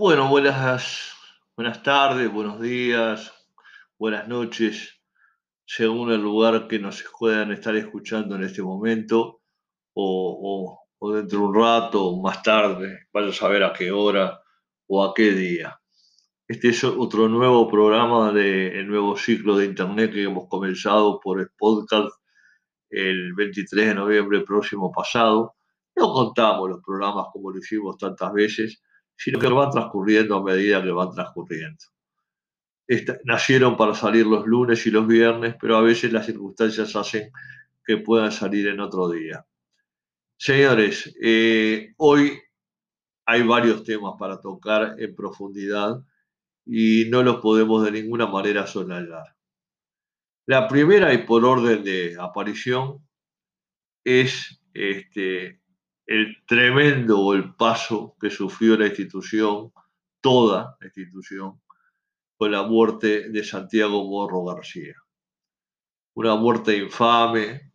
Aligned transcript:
Bueno, 0.00 0.30
buenas, 0.30 1.12
buenas 1.54 1.82
tardes, 1.82 2.32
buenos 2.32 2.58
días, 2.58 3.34
buenas 3.98 4.26
noches, 4.28 4.98
según 5.66 6.10
el 6.10 6.22
lugar 6.22 6.68
que 6.68 6.78
nos 6.78 7.04
puedan 7.18 7.52
estar 7.52 7.76
escuchando 7.76 8.34
en 8.34 8.44
este 8.44 8.62
momento 8.62 9.42
o, 9.92 10.80
dentro 11.02 11.40
de 11.40 11.44
un 11.44 11.54
rato 11.54 12.02
o 12.02 12.22
más 12.22 12.42
tarde, 12.42 13.08
vaya 13.12 13.28
a 13.28 13.34
saber 13.34 13.62
a 13.62 13.74
qué 13.74 13.92
hora 13.92 14.40
o 14.86 15.04
a 15.04 15.12
qué 15.12 15.32
día. 15.32 15.78
Este 16.48 16.70
es 16.70 16.82
otro 16.82 17.28
nuevo 17.28 17.68
programa 17.68 18.32
del 18.32 18.88
nuevo 18.88 19.18
ciclo 19.18 19.54
de 19.58 19.66
Internet 19.66 20.14
que 20.14 20.22
hemos 20.22 20.48
comenzado 20.48 21.20
por 21.20 21.40
el 21.40 21.50
podcast 21.58 22.08
el 22.88 23.34
23 23.34 23.88
de 23.88 23.94
noviembre 23.94 24.40
próximo 24.46 24.90
pasado. 24.90 25.56
No 25.94 26.10
contamos 26.10 26.70
los 26.70 26.80
programas 26.82 27.26
como 27.34 27.50
lo 27.50 27.58
hicimos 27.58 27.98
tantas 27.98 28.32
veces, 28.32 28.82
sino 29.22 29.38
que 29.38 29.48
van 29.48 29.70
transcurriendo 29.70 30.34
a 30.34 30.42
medida 30.42 30.82
que 30.82 30.90
van 30.90 31.10
transcurriendo. 31.10 31.84
nacieron 33.24 33.76
para 33.76 33.94
salir 33.94 34.26
los 34.26 34.46
lunes 34.46 34.86
y 34.86 34.90
los 34.90 35.06
viernes, 35.06 35.56
pero 35.60 35.76
a 35.76 35.82
veces 35.82 36.10
las 36.10 36.24
circunstancias 36.24 36.96
hacen 36.96 37.30
que 37.84 37.98
puedan 37.98 38.32
salir 38.32 38.68
en 38.68 38.80
otro 38.80 39.10
día. 39.10 39.44
Señores, 40.38 41.14
eh, 41.22 41.92
hoy 41.98 42.40
hay 43.26 43.42
varios 43.42 43.84
temas 43.84 44.14
para 44.18 44.40
tocar 44.40 44.96
en 44.98 45.14
profundidad 45.14 46.02
y 46.64 47.04
no 47.10 47.22
los 47.22 47.42
podemos 47.42 47.84
de 47.84 47.92
ninguna 47.92 48.26
manera 48.26 48.66
soslayar. 48.66 49.36
La 50.46 50.66
primera 50.66 51.12
y 51.12 51.26
por 51.26 51.44
orden 51.44 51.84
de 51.84 52.16
aparición 52.18 53.06
es 54.02 54.62
este, 54.72 55.60
el 56.10 56.42
tremendo 56.44 57.18
golpazo 57.18 58.16
que 58.20 58.30
sufrió 58.30 58.76
la 58.76 58.88
institución, 58.88 59.72
toda 60.20 60.76
la 60.80 60.86
institución, 60.88 61.60
con 62.36 62.50
la 62.50 62.64
muerte 62.64 63.28
de 63.30 63.44
Santiago 63.44 64.04
Morro 64.10 64.42
García. 64.44 64.94
Una 66.14 66.34
muerte 66.34 66.76
infame, 66.76 67.70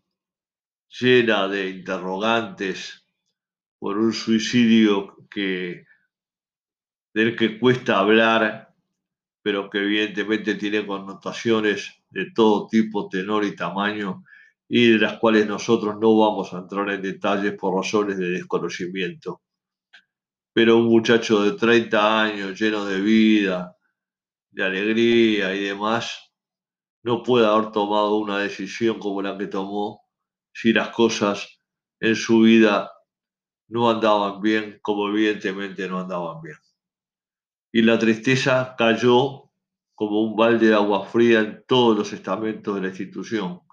llena 1.00 1.47
de 1.47 1.69
interrogantes, 1.69 3.08
por 3.80 3.97
un 3.97 4.11
suicidio 4.11 5.16
que, 5.31 5.86
del 7.14 7.38
que 7.38 7.58
cuesta 7.58 7.99
hablar, 7.99 8.75
pero 9.42 9.70
que 9.70 9.77
evidentemente 9.77 10.55
tiene 10.55 10.86
connotaciones 10.86 12.03
de 12.09 12.31
todo 12.31 12.67
tipo, 12.67 13.08
tenor 13.08 13.45
y 13.45 13.55
tamaño, 13.55 14.25
y 14.67 14.91
de 14.91 14.99
las 14.99 15.19
cuales 15.19 15.47
nosotros 15.47 15.95
no 15.99 16.17
vamos 16.17 16.53
a 16.53 16.59
entrar 16.59 16.89
en 16.89 17.02
detalles 17.02 17.53
por 17.53 17.75
razones 17.75 18.17
de 18.17 18.30
desconocimiento. 18.30 19.41
Pero 20.53 20.77
un 20.77 20.85
muchacho 20.85 21.44
de 21.44 21.58
30 21.58 22.21
años, 22.21 22.59
lleno 22.59 22.86
de 22.86 23.02
vida, 23.02 23.75
de 24.52 24.63
alegría 24.63 25.53
y 25.53 25.66
demás, 25.66 26.31
no 27.03 27.21
puede 27.21 27.45
haber 27.45 27.71
tomado 27.71 28.16
una 28.17 28.39
decisión 28.39 28.99
como 28.99 29.21
la 29.21 29.38
que 29.38 29.47
tomó 29.47 30.02
si 30.53 30.73
las 30.73 30.89
cosas 30.89 31.59
en 31.99 32.16
su 32.16 32.41
vida 32.41 32.91
no 33.67 33.89
andaban 33.89 34.41
bien, 34.41 34.80
como 34.81 35.09
evidentemente 35.09 35.88
no 35.88 35.99
andaban 35.99 36.41
bien. 36.41 36.58
Y 37.71 37.81
la 37.81 37.99
tristeza 37.99 38.75
cayó 38.77 39.52
como 39.93 40.21
un 40.21 40.36
balde 40.36 40.67
de 40.67 40.73
agua 40.73 41.05
fría 41.05 41.41
en 41.41 41.63
todos 41.67 41.97
los 41.97 42.13
estamentos 42.13 42.75
de 42.75 42.81
la 42.81 42.88
institución 42.88 43.64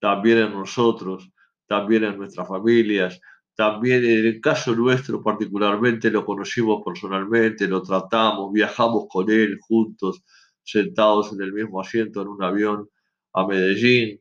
también 0.00 0.38
en 0.38 0.52
nosotros, 0.52 1.30
también 1.66 2.04
en 2.04 2.16
nuestras 2.18 2.48
familias, 2.48 3.20
también 3.54 4.04
en 4.04 4.26
el 4.26 4.40
caso 4.40 4.74
nuestro 4.74 5.22
particularmente 5.22 6.10
lo 6.10 6.24
conocimos 6.24 6.82
personalmente, 6.84 7.68
lo 7.68 7.82
tratamos, 7.82 8.52
viajamos 8.52 9.06
con 9.08 9.30
él 9.30 9.58
juntos, 9.60 10.22
sentados 10.62 11.32
en 11.32 11.42
el 11.42 11.52
mismo 11.52 11.80
asiento 11.80 12.22
en 12.22 12.28
un 12.28 12.42
avión 12.42 12.88
a 13.32 13.46
Medellín. 13.46 14.20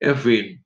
En 0.00 0.16
fin, 0.16 0.64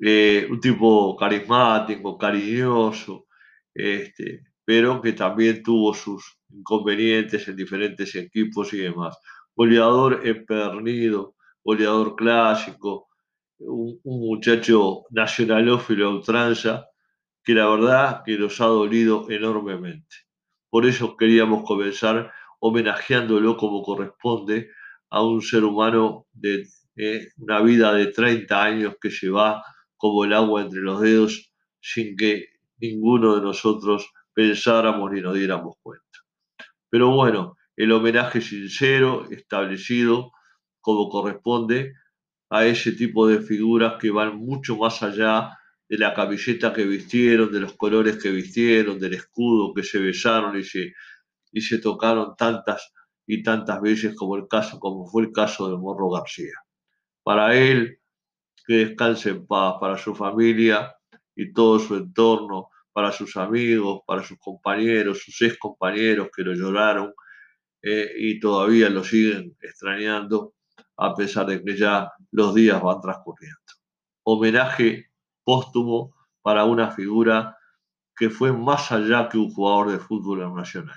eh, 0.00 0.46
un 0.50 0.60
tipo 0.60 1.16
carismático, 1.16 2.18
cariñoso, 2.18 3.26
este, 3.74 4.42
pero 4.64 5.00
que 5.00 5.12
también 5.12 5.62
tuvo 5.62 5.94
sus 5.94 6.38
inconvenientes 6.50 7.48
en 7.48 7.56
diferentes 7.56 8.14
equipos 8.14 8.72
y 8.74 8.78
demás. 8.78 9.16
Goleador 9.54 10.26
empernido, 10.26 11.34
goleador 11.64 12.16
clásico, 12.16 13.05
un, 13.58 14.00
muchacho 14.04 15.04
nacionalófilo 15.10 16.06
a 16.08 16.14
ultranza 16.14 16.88
que 17.42 17.54
la 17.54 17.68
verdad 17.68 18.22
que 18.24 18.38
nos 18.38 18.60
ha 18.60 18.66
dolido 18.66 19.30
enormemente. 19.30 20.16
Por 20.68 20.86
eso 20.86 21.16
queríamos 21.16 21.64
comenzar 21.64 22.32
homenajeándolo 22.60 23.56
como 23.56 23.82
corresponde 23.82 24.70
a 25.10 25.22
un 25.22 25.42
ser 25.42 25.64
humano 25.64 26.26
de 26.32 26.66
eh, 26.96 27.28
una 27.36 27.60
vida 27.60 27.92
de 27.92 28.06
30 28.06 28.62
años 28.62 28.94
que 29.00 29.10
se 29.10 29.28
va 29.30 29.62
como 29.96 30.24
el 30.24 30.32
agua 30.32 30.62
entre 30.62 30.80
los 30.80 31.00
dedos 31.00 31.52
sin 31.80 32.16
que 32.16 32.48
ninguno 32.78 33.36
de 33.36 33.42
nosotros 33.42 34.10
pensáramos 34.32 35.12
ni 35.12 35.20
nos 35.20 35.34
diéramos 35.34 35.76
cuenta. 35.82 36.04
Pero 36.90 37.10
bueno, 37.10 37.56
el 37.76 37.92
homenaje 37.92 38.40
sincero, 38.40 39.28
establecido 39.30 40.32
como 40.80 41.08
corresponde, 41.08 41.94
a 42.50 42.64
ese 42.66 42.92
tipo 42.92 43.26
de 43.26 43.40
figuras 43.40 43.94
que 44.00 44.10
van 44.10 44.36
mucho 44.36 44.76
más 44.76 45.02
allá 45.02 45.50
de 45.88 45.98
la 45.98 46.14
camiseta 46.14 46.72
que 46.72 46.84
vistieron, 46.84 47.52
de 47.52 47.60
los 47.60 47.74
colores 47.74 48.20
que 48.22 48.30
vistieron, 48.30 48.98
del 48.98 49.14
escudo 49.14 49.72
que 49.74 49.82
se 49.82 49.98
besaron 49.98 50.58
y 50.58 50.64
se, 50.64 50.92
y 51.52 51.60
se 51.60 51.78
tocaron 51.78 52.34
tantas 52.36 52.92
y 53.26 53.42
tantas 53.42 53.80
veces 53.80 54.14
como 54.14 54.36
el 54.36 54.46
caso, 54.48 54.78
como 54.78 55.06
fue 55.06 55.22
el 55.22 55.32
caso 55.32 55.68
de 55.70 55.76
Morro 55.76 56.10
García. 56.10 56.54
Para 57.22 57.56
él, 57.56 57.98
que 58.66 58.74
descanse 58.86 59.30
en 59.30 59.46
paz, 59.46 59.76
para 59.80 59.96
su 59.98 60.14
familia 60.14 60.94
y 61.34 61.52
todo 61.52 61.78
su 61.78 61.96
entorno, 61.96 62.68
para 62.92 63.12
sus 63.12 63.36
amigos, 63.36 64.00
para 64.06 64.22
sus 64.22 64.38
compañeros, 64.38 65.22
sus 65.22 65.42
ex 65.42 65.58
compañeros 65.58 66.28
que 66.34 66.42
lo 66.42 66.54
lloraron 66.54 67.12
eh, 67.82 68.10
y 68.16 68.40
todavía 68.40 68.88
lo 68.90 69.04
siguen 69.04 69.56
extrañando 69.60 70.55
a 70.96 71.14
pesar 71.14 71.46
de 71.46 71.62
que 71.62 71.76
ya 71.76 72.12
los 72.30 72.54
días 72.54 72.80
van 72.82 73.00
transcurriendo. 73.00 73.58
Homenaje 74.24 75.10
póstumo 75.44 76.14
para 76.42 76.64
una 76.64 76.90
figura 76.90 77.56
que 78.16 78.30
fue 78.30 78.52
más 78.52 78.90
allá 78.92 79.28
que 79.28 79.38
un 79.38 79.52
jugador 79.52 79.92
de 79.92 79.98
fútbol 79.98 80.54
nacional. 80.54 80.96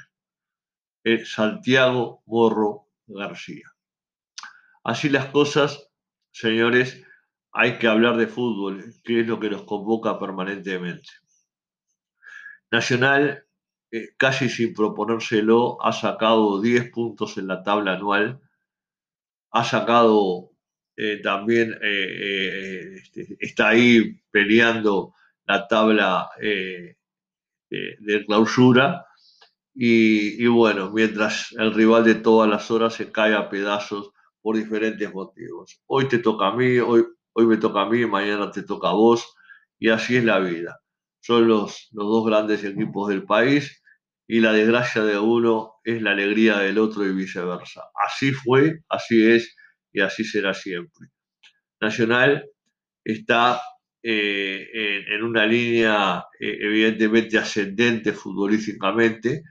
Es 1.04 1.34
Santiago 1.34 2.24
Morro 2.26 2.88
García. 3.08 3.68
Así 4.84 5.10
las 5.10 5.26
cosas, 5.26 5.92
señores, 6.32 7.04
hay 7.52 7.78
que 7.78 7.88
hablar 7.88 8.16
de 8.18 8.28
fútbol, 8.28 8.84
que 9.04 9.22
es 9.22 9.28
lo 9.28 9.40
que 9.40 9.50
nos 9.50 9.64
convoca 9.64 10.20
permanentemente. 10.20 11.10
Nacional, 12.72 13.46
eh, 13.92 14.10
casi 14.18 14.50
sin 14.50 14.74
proponérselo, 14.74 15.84
ha 15.84 15.92
sacado 15.92 16.62
10 16.62 16.92
puntos 16.92 17.38
en 17.38 17.48
la 17.48 17.64
tabla 17.64 17.94
anual 17.94 18.40
ha 19.52 19.64
sacado 19.64 20.52
eh, 20.96 21.22
también, 21.24 21.72
eh, 21.74 21.78
eh, 21.82 22.96
este, 22.96 23.38
está 23.40 23.70
ahí 23.70 24.20
peleando 24.32 25.14
la 25.46 25.68
tabla 25.68 26.30
de, 26.40 28.26
clausura. 28.26 29.06
Y, 29.74 30.46
bueno, 30.48 30.92
mientras 30.92 31.54
el 31.58 31.74
rival 31.74 32.04
de 32.04 32.16
todas 32.16 32.50
las 32.50 32.70
horas 32.70 32.96
se 32.96 33.12
cae 33.12 33.34
a 33.34 33.50
pedazos 33.50 34.12
por 34.42 34.58
diferentes 34.58 35.14
motivos. 35.14 35.82
Hoy 35.88 36.08
te 36.08 36.20
toca 36.20 36.48
a 36.48 36.56
mí, 36.56 36.80
hoy, 36.80 37.06
hoy 37.34 37.46
me 37.46 37.58
toca 37.58 37.82
a 37.82 37.90
mí, 37.90 38.06
mañana 38.06 38.52
te 38.52 38.64
toca 38.64 38.90
a 38.90 38.94
vos, 38.94 39.26
y 39.80 39.90
así 39.90 40.18
es 40.18 40.26
la 40.26 40.40
vida. 40.40 40.82
Son 41.22 41.48
los, 41.48 41.88
los 41.94 42.08
dos 42.08 42.26
grandes 42.26 42.64
equipos 42.64 43.10
del 43.10 43.24
país 43.24 43.82
y 44.32 44.42
la 44.42 44.54
desgracia 44.54 45.04
de 45.04 45.18
uno 45.18 45.80
es 45.84 46.04
la 46.04 46.12
alegría 46.12 46.60
del 46.60 46.78
otro 46.78 47.04
y 47.04 47.12
viceversa. 47.12 47.86
Así 47.96 48.32
fue, 48.32 48.82
así 48.88 49.26
es 49.26 49.56
y 49.92 50.02
así 50.02 50.24
será 50.24 50.54
siempre. 50.54 51.08
Nacional 51.82 52.46
está 53.04 53.60
eh, 54.04 54.68
en, 55.08 55.24
una 55.24 55.48
línea 55.48 56.26
eh, 56.40 56.58
evidentemente 56.62 57.40
ascendente 57.40 58.14
futbolísticamente. 58.14 59.42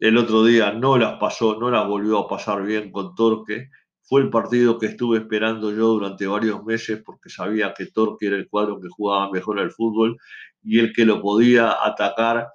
El 0.00 0.16
otro 0.16 0.44
día 0.44 0.72
no 0.72 0.98
las 0.98 1.20
pasó, 1.20 1.56
no 1.60 1.70
las 1.70 1.86
volvió 1.86 2.18
a 2.18 2.28
pasar 2.28 2.64
bien 2.64 2.90
con 2.90 3.14
Torque. 3.14 3.68
Fue 4.02 4.20
el 4.20 4.30
partido 4.30 4.80
que 4.80 4.86
estuve 4.86 5.18
esperando 5.18 5.70
yo 5.70 5.86
durante 5.92 6.26
varios 6.26 6.64
meses 6.64 7.00
porque 7.06 7.28
sabía 7.28 7.72
que 7.72 7.86
Torque 7.86 8.26
era 8.26 8.36
el 8.36 8.48
cuadro 8.48 8.80
que 8.80 8.88
jugaba 8.90 9.30
mejor 9.30 9.60
al 9.60 9.70
fútbol 9.70 10.16
y 10.60 10.80
el 10.80 10.92
que 10.92 11.04
lo 11.04 11.22
podía 11.22 11.76
atacar 11.84 12.48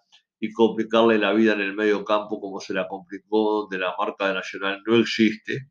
y 0.43 0.51
complicarle 0.51 1.17
la 1.17 1.31
vida 1.31 1.53
en 1.53 1.61
el 1.61 1.73
medio 1.73 2.03
campo 2.03 2.41
como 2.41 2.59
se 2.59 2.73
la 2.73 2.85
complicó, 2.89 3.61
donde 3.61 3.77
la 3.77 3.95
marca 3.97 4.27
de 4.27 4.33
Nacional 4.33 4.83
no 4.85 4.97
existe, 4.97 5.69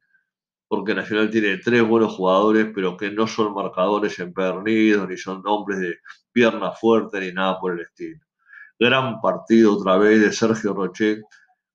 porque 0.67 0.95
Nacional 0.95 1.29
tiene 1.29 1.59
tres 1.59 1.87
buenos 1.87 2.15
jugadores, 2.15 2.69
pero 2.75 2.97
que 2.97 3.11
no 3.11 3.27
son 3.27 3.53
marcadores 3.53 4.19
empernidos, 4.19 5.07
ni 5.07 5.19
son 5.19 5.43
hombres 5.45 5.79
de 5.79 5.97
pierna 6.33 6.73
fuerte, 6.73 7.21
ni 7.21 7.33
nada 7.33 7.61
por 7.61 7.75
el 7.75 7.81
estilo. 7.81 8.19
Gran 8.79 9.21
partido 9.21 9.77
otra 9.77 9.99
vez 9.99 10.23
de 10.23 10.33
Sergio 10.33 10.73
Rochet, 10.73 11.21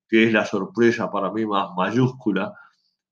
que 0.09 0.23
es 0.23 0.33
la 0.33 0.45
sorpresa 0.47 1.11
para 1.11 1.31
mí 1.31 1.45
más 1.45 1.69
mayúscula 1.77 2.51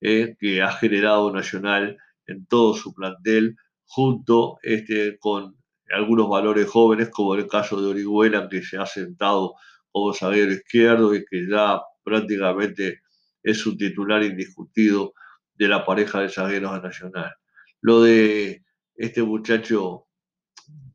eh, 0.02 0.36
que 0.40 0.64
ha 0.64 0.72
generado 0.72 1.31
Nacional 1.31 1.96
en 2.26 2.48
todo 2.48 2.74
su 2.74 2.92
plantel, 2.92 3.56
junto 3.86 4.58
este, 4.64 5.20
con 5.20 5.56
algunos 5.92 6.28
valores 6.28 6.68
jóvenes, 6.68 7.10
como 7.10 7.36
el 7.36 7.46
caso 7.46 7.80
de 7.80 7.88
Orihuela, 7.88 8.50
que 8.50 8.64
se 8.64 8.80
ha 8.80 8.88
sentado 8.88 9.54
como 9.95 10.13
zaguero 10.13 10.51
izquierdo 10.51 11.15
y 11.15 11.24
que 11.24 11.47
ya 11.50 11.80
prácticamente 12.03 13.00
es 13.42 13.65
un 13.65 13.77
titular 13.77 14.21
indiscutido 14.24 15.13
de 15.53 15.69
la 15.69 15.86
pareja 15.86 16.19
de 16.19 16.27
zagueros 16.27 16.74
de 16.74 16.81
Nacional. 16.81 17.33
Lo 17.80 18.01
de 18.01 18.65
este 18.94 19.24
muchacho 19.24 20.07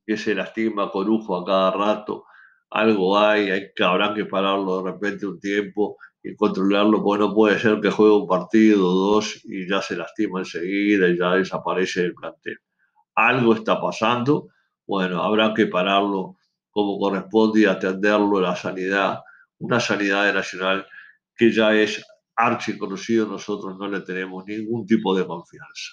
que 0.06 0.18
se 0.18 0.34
lastima 0.34 0.90
con 0.90 1.06
lujo 1.06 1.34
a 1.34 1.46
cada 1.46 1.70
rato, 1.70 2.26
algo 2.68 3.18
hay, 3.18 3.50
hay 3.50 3.72
que, 3.74 3.82
habrá 3.82 4.12
que 4.12 4.26
pararlo 4.26 4.82
de 4.82 4.92
repente 4.92 5.26
un 5.26 5.40
tiempo 5.40 5.96
y 6.22 6.36
controlarlo, 6.36 7.02
porque 7.02 7.24
no 7.24 7.34
puede 7.34 7.58
ser 7.58 7.80
que 7.80 7.90
juegue 7.90 8.14
un 8.14 8.28
partido 8.28 8.86
o 8.86 9.12
dos 9.12 9.40
y 9.46 9.66
ya 9.66 9.80
se 9.80 9.96
lastima 9.96 10.40
enseguida 10.40 11.08
y 11.08 11.16
ya 11.16 11.36
desaparece 11.36 12.02
del 12.02 12.12
plantel. 12.12 12.58
Algo 13.14 13.54
está 13.54 13.80
pasando, 13.80 14.48
bueno, 14.86 15.22
habrá 15.22 15.54
que 15.54 15.68
pararlo 15.68 16.36
como 16.70 16.98
corresponde 16.98 17.60
y 17.60 17.64
atenderlo 17.64 18.40
la 18.40 18.56
sanidad, 18.56 19.20
una 19.58 19.80
sanidad 19.80 20.32
nacional 20.32 20.86
que 21.36 21.52
ya 21.52 21.74
es 21.74 22.04
archiconocido, 22.36 23.26
nosotros 23.26 23.76
no 23.78 23.88
le 23.88 24.00
tenemos 24.00 24.44
ningún 24.46 24.86
tipo 24.86 25.16
de 25.16 25.26
confianza. 25.26 25.92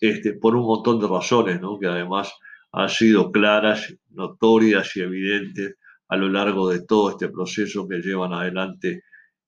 Este, 0.00 0.34
por 0.34 0.56
un 0.56 0.64
montón 0.64 1.00
de 1.00 1.08
razones, 1.08 1.60
¿no? 1.60 1.78
que 1.78 1.86
además 1.86 2.32
han 2.72 2.88
sido 2.88 3.30
claras, 3.32 3.92
notorias 4.10 4.96
y 4.96 5.00
evidentes 5.00 5.76
a 6.08 6.16
lo 6.16 6.28
largo 6.28 6.68
de 6.68 6.84
todo 6.84 7.10
este 7.10 7.28
proceso 7.28 7.86
que 7.88 7.98
llevan 7.98 8.32
adelante 8.32 9.02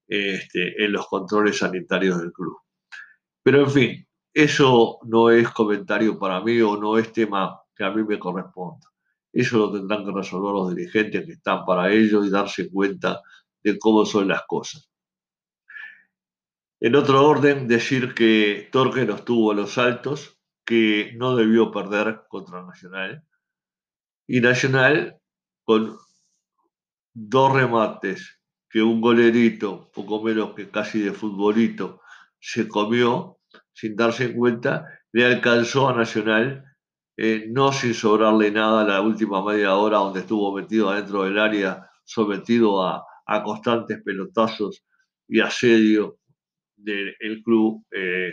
este, 0.06 0.84
en 0.84 0.93
los 0.93 1.06
controles 1.06 1.58
sanitarios 1.58 2.20
del 2.20 2.32
club. 2.32 2.56
Pero 3.43 3.61
en 3.61 3.70
fin, 3.70 4.06
eso 4.34 4.99
no 5.05 5.31
es 5.31 5.50
comentario 5.50 6.19
para 6.19 6.40
mí 6.40 6.61
o 6.61 6.76
no 6.76 6.99
es 6.99 7.12
tema 7.12 7.61
que 7.75 7.84
a 7.84 7.90
mí 7.90 8.05
me 8.05 8.19
corresponda. 8.19 8.91
Eso 9.32 9.58
lo 9.58 9.73
tendrán 9.73 10.05
que 10.05 10.12
resolver 10.12 10.52
los 10.52 10.75
dirigentes 10.75 11.25
que 11.25 11.32
están 11.32 11.64
para 11.64 11.90
ello 11.90 12.25
y 12.25 12.31
darse 12.31 12.70
cuenta 12.70 13.20
de 13.62 13.79
cómo 13.79 14.05
son 14.05 14.29
las 14.29 14.43
cosas. 14.46 14.90
En 16.81 16.96
otro 16.96 17.25
orden, 17.25 17.69
decir 17.69 18.12
que 18.12 18.69
Torque 18.73 19.05
no 19.05 19.14
estuvo 19.14 19.52
a 19.52 19.55
los 19.55 19.79
altos, 19.79 20.38
que 20.64 21.12
no 21.17 21.37
debió 21.37 21.70
perder 21.70 22.23
contra 22.29 22.62
Nacional. 22.62 23.25
Y 24.26 24.40
Nacional, 24.40 25.19
con 25.64 25.96
dos 27.14 27.52
remates, 27.52 28.40
que 28.69 28.82
un 28.82 29.00
golerito, 29.00 29.90
poco 29.93 30.23
menos 30.23 30.55
que 30.55 30.70
casi 30.70 31.00
de 31.00 31.12
futbolito, 31.12 32.00
se 32.40 32.67
comió 32.67 33.38
sin 33.73 33.94
darse 33.94 34.34
cuenta, 34.34 34.88
le 35.12 35.25
alcanzó 35.25 35.88
a 35.88 35.94
Nacional, 35.94 36.64
eh, 37.16 37.46
no 37.48 37.72
sin 37.72 37.94
sobrarle 37.94 38.50
nada 38.50 38.84
la 38.84 39.00
última 39.00 39.44
media 39.44 39.74
hora 39.74 39.98
donde 39.98 40.20
estuvo 40.20 40.54
metido 40.54 40.90
adentro 40.90 41.24
del 41.24 41.38
área, 41.38 41.90
sometido 42.04 42.82
a, 42.82 43.04
constantes 43.44 44.02
pelotazos 44.02 44.84
y 45.26 45.40
asedio 45.40 46.18
del 46.76 47.42
club 47.42 47.82
eh, 47.90 48.32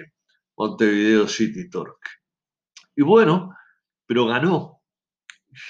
Montevideo 0.58 1.28
City 1.28 1.70
Torque. 1.70 2.10
Y 2.96 3.04
bueno, 3.04 3.56
pero 4.06 4.26
ganó. 4.26 4.82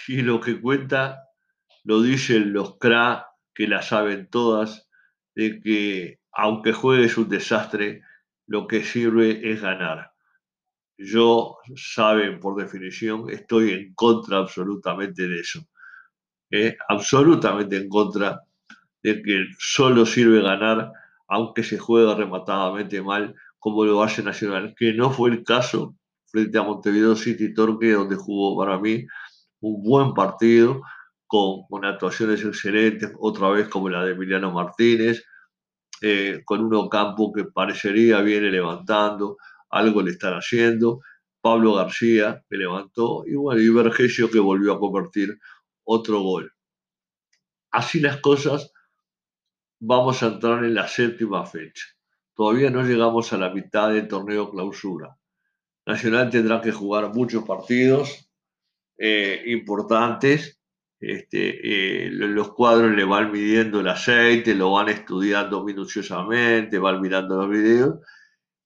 Y 0.08 0.24
lo 0.24 0.40
que 0.40 0.60
cuenta 0.60 1.20
lo 1.84 2.02
dicen 2.02 2.54
los 2.54 2.78
CRA, 2.80 3.28
que 3.54 3.68
la 3.68 3.84
saben 3.84 4.30
todas, 4.30 4.90
de 5.36 5.60
que 5.60 6.20
aunque 6.32 6.74
juegues 6.74 7.18
un 7.18 7.30
desastre, 7.30 8.02
lo 8.48 8.66
que 8.68 8.84
sirve 8.84 9.52
es 9.52 9.62
ganar. 9.62 10.12
Yo, 11.02 11.58
saben 11.78 12.42
por 12.42 12.62
definición, 12.62 13.30
estoy 13.30 13.72
en 13.72 13.94
contra 13.94 14.40
absolutamente 14.40 15.28
de 15.30 15.40
eso. 15.40 15.62
¿eh? 16.52 16.76
absolutamente 16.90 17.78
en 17.78 17.88
contra 17.88 18.42
de 19.02 19.22
que 19.22 19.46
solo 19.58 20.06
sirve 20.06 20.42
ganar, 20.42 20.92
aunque 21.30 21.64
se 21.64 21.78
juega 21.78 22.16
rematadamente 22.16 23.02
mal, 23.02 23.34
como 23.60 23.86
lo 23.86 24.04
hace 24.04 24.24
Nacional, 24.24 24.74
que 24.78 24.94
no 24.94 25.12
fue 25.12 25.30
el 25.30 25.44
caso 25.44 25.96
frente 26.26 26.58
a 26.58 26.64
Montevideo 26.64 27.16
City 27.16 27.54
Torque, 27.54 27.94
donde 27.94 28.18
jugó 28.18 28.58
para 28.58 28.78
mí 28.78 29.06
un 29.62 29.84
buen 29.84 30.14
partido, 30.14 30.82
con, 31.28 31.64
con 31.70 31.86
actuaciones 31.86 32.44
excelentes, 32.44 33.14
otra 33.20 33.50
vez 33.50 33.70
como 33.70 33.88
la 33.88 34.04
de 34.04 34.12
Emiliano 34.12 34.52
Martínez, 34.52 35.24
eh, 36.02 36.42
con 36.44 36.62
un 36.62 36.74
Ocampo 36.74 37.32
que 37.32 37.46
parecería 37.46 38.22
viene 38.22 38.50
levantando, 38.50 39.38
algo 39.70 40.02
le 40.02 40.12
están 40.12 40.34
haciendo, 40.34 41.02
Pablo 41.42 41.74
García 41.76 42.44
que 42.50 42.58
levantó, 42.58 43.24
y 43.26 43.36
bueno, 43.36 43.62
y 43.62 43.70
Vergesio 43.70 44.30
que 44.30 44.40
volvió 44.40 44.74
a 44.74 44.80
convertir 44.80 45.40
otro 45.84 46.22
gol. 46.22 46.54
Así 47.72 48.00
las 48.00 48.18
cosas, 48.18 48.74
vamos 49.80 50.22
a 50.24 50.28
entrar 50.28 50.64
en 50.64 50.74
la 50.74 50.88
séptima 50.88 51.46
fecha. 51.46 51.86
Todavía 52.34 52.70
no 52.70 52.84
llegamos 52.84 53.32
a 53.34 53.38
la 53.38 53.50
mitad 53.50 53.92
del 53.92 54.08
torneo 54.08 54.50
clausura. 54.50 55.18
Nacional 55.86 56.30
tendrá 56.30 56.62
que 56.62 56.72
jugar 56.72 57.14
muchos 57.14 57.44
partidos 57.44 58.30
eh, 58.98 59.44
importantes. 59.48 60.60
Este, 61.00 62.06
eh, 62.06 62.10
los 62.12 62.54
cuadros 62.54 62.92
le 62.92 63.06
van 63.06 63.32
midiendo 63.32 63.80
el 63.80 63.88
aceite, 63.88 64.54
lo 64.54 64.74
van 64.74 64.90
estudiando 64.90 65.64
minuciosamente, 65.64 66.78
van 66.78 67.02
mirando 67.02 67.38
los 67.38 67.50
videos. 67.50 68.00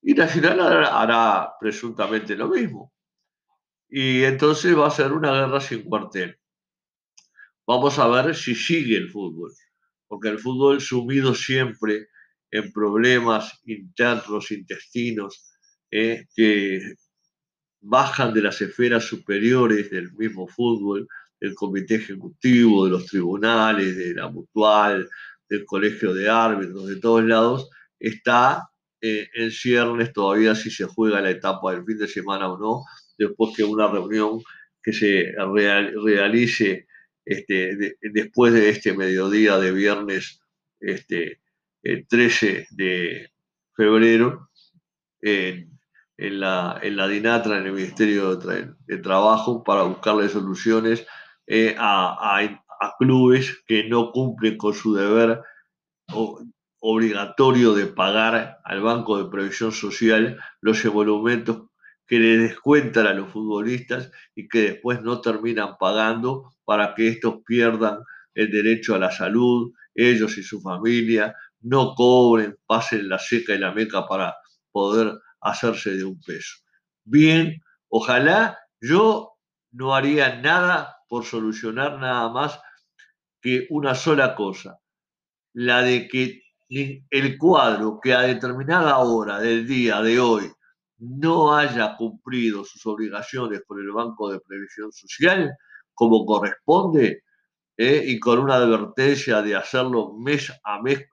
Y 0.04 0.14
Nacional 0.14 0.60
hará, 0.86 1.54
presuntamente 1.60 2.36
lo 2.36 2.50
mismo. 2.50 2.94
Y 3.90 4.24
entonces 4.24 4.78
va 4.78 4.88
a 4.88 4.92
ser 4.92 5.14
una 5.14 5.32
guerra 5.32 5.62
sin 5.62 5.84
cuartel. 5.84 6.38
Vamos 7.66 7.98
a 8.00 8.08
ver 8.08 8.36
si 8.36 8.54
sigue 8.54 8.98
el 8.98 9.10
fútbol, 9.10 9.54
porque 10.08 10.28
el 10.28 10.40
fútbol 10.40 10.82
sumido 10.82 11.34
siempre 11.34 12.10
en 12.52 12.74
problemas 12.74 13.62
internos, 13.64 14.52
intestinos, 14.52 15.50
eh, 15.90 16.26
que 16.36 16.96
bajan 17.80 18.34
de 18.34 18.42
las 18.42 18.60
esferas 18.62 19.06
superiores 19.06 19.90
del 19.90 20.12
mismo 20.14 20.48
fútbol, 20.48 21.08
del 21.40 21.56
comité 21.56 21.96
ejecutivo, 21.96 22.86
de 22.86 22.92
los 22.92 23.06
tribunales, 23.06 23.96
de 23.96 24.14
la 24.16 24.30
mutual, 24.30 25.10
del 25.48 25.66
colegio 25.66 26.14
de 26.14 26.30
árbitros, 26.30 26.88
de 26.88 27.00
todos 27.00 27.24
lados, 27.24 27.70
está 28.00 28.70
eh, 29.06 29.28
en 29.34 29.52
ciernes 29.52 30.14
todavía 30.14 30.56
si 30.56 30.72
se 30.72 30.86
juega 30.86 31.20
la 31.20 31.32
etapa 31.32 31.74
del 31.74 31.84
fin 31.84 31.98
de 31.98 32.08
semana 32.08 32.50
o 32.50 32.58
no, 32.58 32.84
después 33.18 33.54
que 33.54 33.66
una 33.66 33.90
reunión 33.90 34.42
que 34.82 34.94
se 34.94 35.34
realice 36.06 36.88
este, 37.26 37.98
después 38.02 38.54
de 38.54 38.70
este 38.70 38.94
mediodía 38.94 39.58
de 39.58 39.74
viernes 39.74 40.40
este, 40.80 41.42
13 41.82 42.68
de 42.72 43.30
febrero 43.76 44.50
en 45.22 45.70
la, 46.18 46.80
en 46.82 46.96
la 46.96 47.08
DINATRA, 47.10 47.58
en 47.58 47.66
el 47.66 47.74
Ministerio 47.74 48.38
de, 48.38 48.98
Trabajo, 49.00 49.66
para 49.66 49.84
buscarle 49.84 50.30
soluciones 50.30 51.06
eh, 51.46 51.76
a, 51.78 52.62
clubes 53.00 53.64
que 53.68 53.84
no 53.90 54.14
cumplen 54.14 54.58
con 54.58 54.74
su 54.74 54.94
deber 54.94 55.42
obligatorio 56.86 57.74
de 57.74 57.86
pagar 57.86 58.60
al 58.66 58.82
Banco 58.82 59.18
de 59.18 59.32
Previsión 59.32 59.72
Social 59.72 60.38
los 60.60 60.84
emolumentos 60.84 61.70
que 62.06 62.20
le 62.20 62.38
descuentan 62.38 63.08
a 63.08 63.14
los 63.14 63.32
futbolistas 63.32 64.12
y 64.36 64.50
que 64.50 64.64
después 64.64 65.02
no 65.02 65.22
terminan 65.22 65.78
pagando 65.80 66.52
para 66.66 66.94
que 66.94 67.08
estos 67.08 67.36
pierdan 67.46 68.00
el 68.34 68.52
derecho 68.52 68.96
a 68.96 69.00
la 69.00 69.12
salud, 69.12 69.72
ellos 69.96 70.38
y 70.38 70.44
su 70.44 70.60
familia, 70.60 71.34
no 71.62 71.96
cobren, 71.96 72.58
pasen 72.66 73.08
la 73.08 73.18
seca 73.18 73.54
y 73.56 73.60
la 73.60 73.72
meca 73.72 74.06
para 74.06 74.36
poder 74.74 75.14
hacerse 75.40 75.96
de 75.96 76.04
un 76.04 76.20
peso. 76.20 76.58
Bien, 77.06 77.64
ojalá 77.88 78.60
yo 78.82 79.32
no 79.72 79.96
haría 79.96 80.36
nada 80.42 80.98
por 81.08 81.24
solucionar 81.24 81.98
nada 81.98 82.30
más 82.30 82.60
que 83.42 83.68
una 83.70 83.96
sola 83.96 84.36
cosa, 84.36 84.80
la 85.54 85.82
de 85.82 86.10
que 86.10 86.43
el 86.70 87.38
cuadro 87.38 88.00
que 88.02 88.14
a 88.14 88.22
determinada 88.22 88.98
hora 89.00 89.40
del 89.40 89.68
día 89.68 90.02
de 90.02 90.20
hoy 90.20 90.52
no 90.98 91.56
haya 91.56 91.96
cumplido 91.98 92.64
sus 92.64 92.86
obligaciones 92.86 93.62
con 93.68 93.80
el 93.80 93.92
Banco 93.92 94.32
de 94.32 94.40
Previsión 94.40 94.92
Social 94.92 95.56
como 95.94 96.26
corresponde 96.26 97.24
¿eh? 97.78 98.04
y 98.06 98.20
con 98.20 98.40
una 98.40 98.56
advertencia 98.56 99.42
de 99.42 99.56
hacerlo 99.56 100.14
mes 100.18 100.52
a 100.64 100.82
mes 100.82 101.06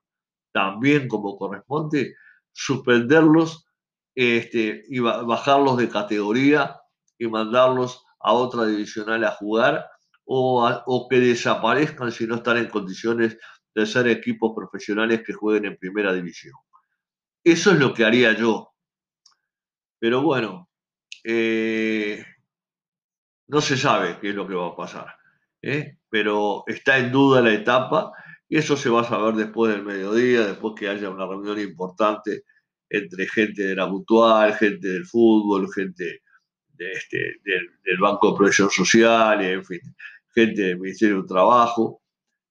también 0.53 1.09
como 1.09 1.37
corresponde, 1.37 2.15
suspenderlos 2.53 3.67
este, 4.15 4.83
y 4.89 4.99
bajarlos 4.99 5.77
de 5.77 5.89
categoría 5.89 6.77
y 7.19 7.29
mandarlos 7.29 8.05
a 8.21 8.33
otra 8.33 8.67
divisional 8.67 9.25
a 9.25 9.33
jugar 9.33 9.87
o, 10.25 10.69
o, 10.87 11.09
que 11.09 11.21
desaparezcan 11.21 12.13
si 12.13 12.27
no 12.27 12.37
están 12.37 12.59
en 12.59 12.69
condiciones 12.69 13.37
de 13.75 13.87
ser 13.87 14.09
equipos 14.09 14.53
profesionales 14.55 15.23
que 15.25 15.33
jueguen 15.33 15.67
en 15.67 15.77
primera 15.77 16.13
división. 16.13 16.55
Eso 17.45 17.73
es 17.73 17.79
lo 17.79 17.95
que 17.95 18.05
haría 18.05 18.33
yo. 18.33 18.73
Pero 19.99 20.23
bueno, 20.23 20.69
eh, 21.25 22.25
no 23.49 23.61
se 23.61 23.77
sabe 23.77 24.19
qué 24.21 24.31
es 24.31 24.35
lo 24.35 24.47
que 24.47 24.55
va 24.55 24.69
a 24.69 24.77
pasar. 24.77 25.15
¿eh? 25.63 25.99
Pero 26.09 26.65
está 26.67 26.99
en 26.99 27.13
duda 27.13 27.41
la 27.41 27.53
etapa 27.53 28.13
y 28.49 28.59
eso 28.59 28.77
se 28.77 28.91
va 28.91 29.03
a 29.03 29.09
saber 29.09 29.35
después 29.35 29.73
del 29.73 29.85
mediodía, 29.85 30.47
después 30.47 30.75
que 30.77 30.89
haya 30.89 31.11
una 31.11 31.27
reunión 31.27 31.61
importante 31.61 32.45
entre 32.89 33.29
gente 33.29 33.63
de 33.63 33.77
la 33.77 33.87
mutual, 33.87 34.55
gente 34.55 34.89
del 34.89 35.07
fútbol, 35.07 35.73
gente 35.73 36.23
este, 36.77 37.37
del, 37.45 37.99
Banco 37.99 38.31
de 38.31 38.37
Protección 38.39 38.71
Social, 38.71 39.41
en 39.45 39.65
fin, 39.65 39.81
gente 40.35 40.63
del 40.63 40.81
Ministerio 40.81 41.17
del 41.17 41.27
Trabajo, 41.27 42.03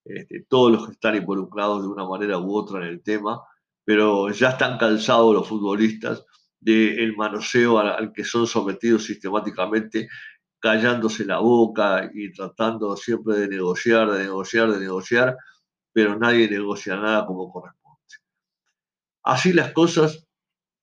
este, 0.05 0.45
todos 0.47 0.71
los 0.71 0.85
que 0.85 0.93
están 0.93 1.15
involucrados 1.15 1.81
de 1.81 1.87
una 1.87 2.07
manera 2.07 2.39
u 2.39 2.55
otra 2.55 2.79
en 2.79 2.87
el 2.87 3.03
tema, 3.03 3.41
pero 3.83 4.29
ya 4.31 4.49
están 4.49 4.77
cansados 4.77 5.33
los 5.33 5.47
futbolistas 5.47 6.25
del 6.59 7.15
manoseo 7.15 7.79
al, 7.79 8.11
que 8.13 8.23
son 8.23 8.47
sometidos 8.47 9.05
sistemáticamente, 9.05 10.09
callándose 10.59 11.25
la 11.25 11.39
boca 11.39 12.09
y 12.13 12.31
tratando 12.31 12.95
siempre 12.97 13.37
de 13.37 13.47
negociar, 13.47 14.11
de 14.11 14.23
negociar, 14.23 14.71
de 14.71 14.79
negociar, 14.79 15.37
pero 15.93 16.17
nadie 16.17 16.49
negocia 16.49 16.95
nada 16.97 17.25
como 17.25 17.51
corresponde. 17.51 17.99
Así 19.23 19.53
las 19.53 19.71
cosas 19.71 20.25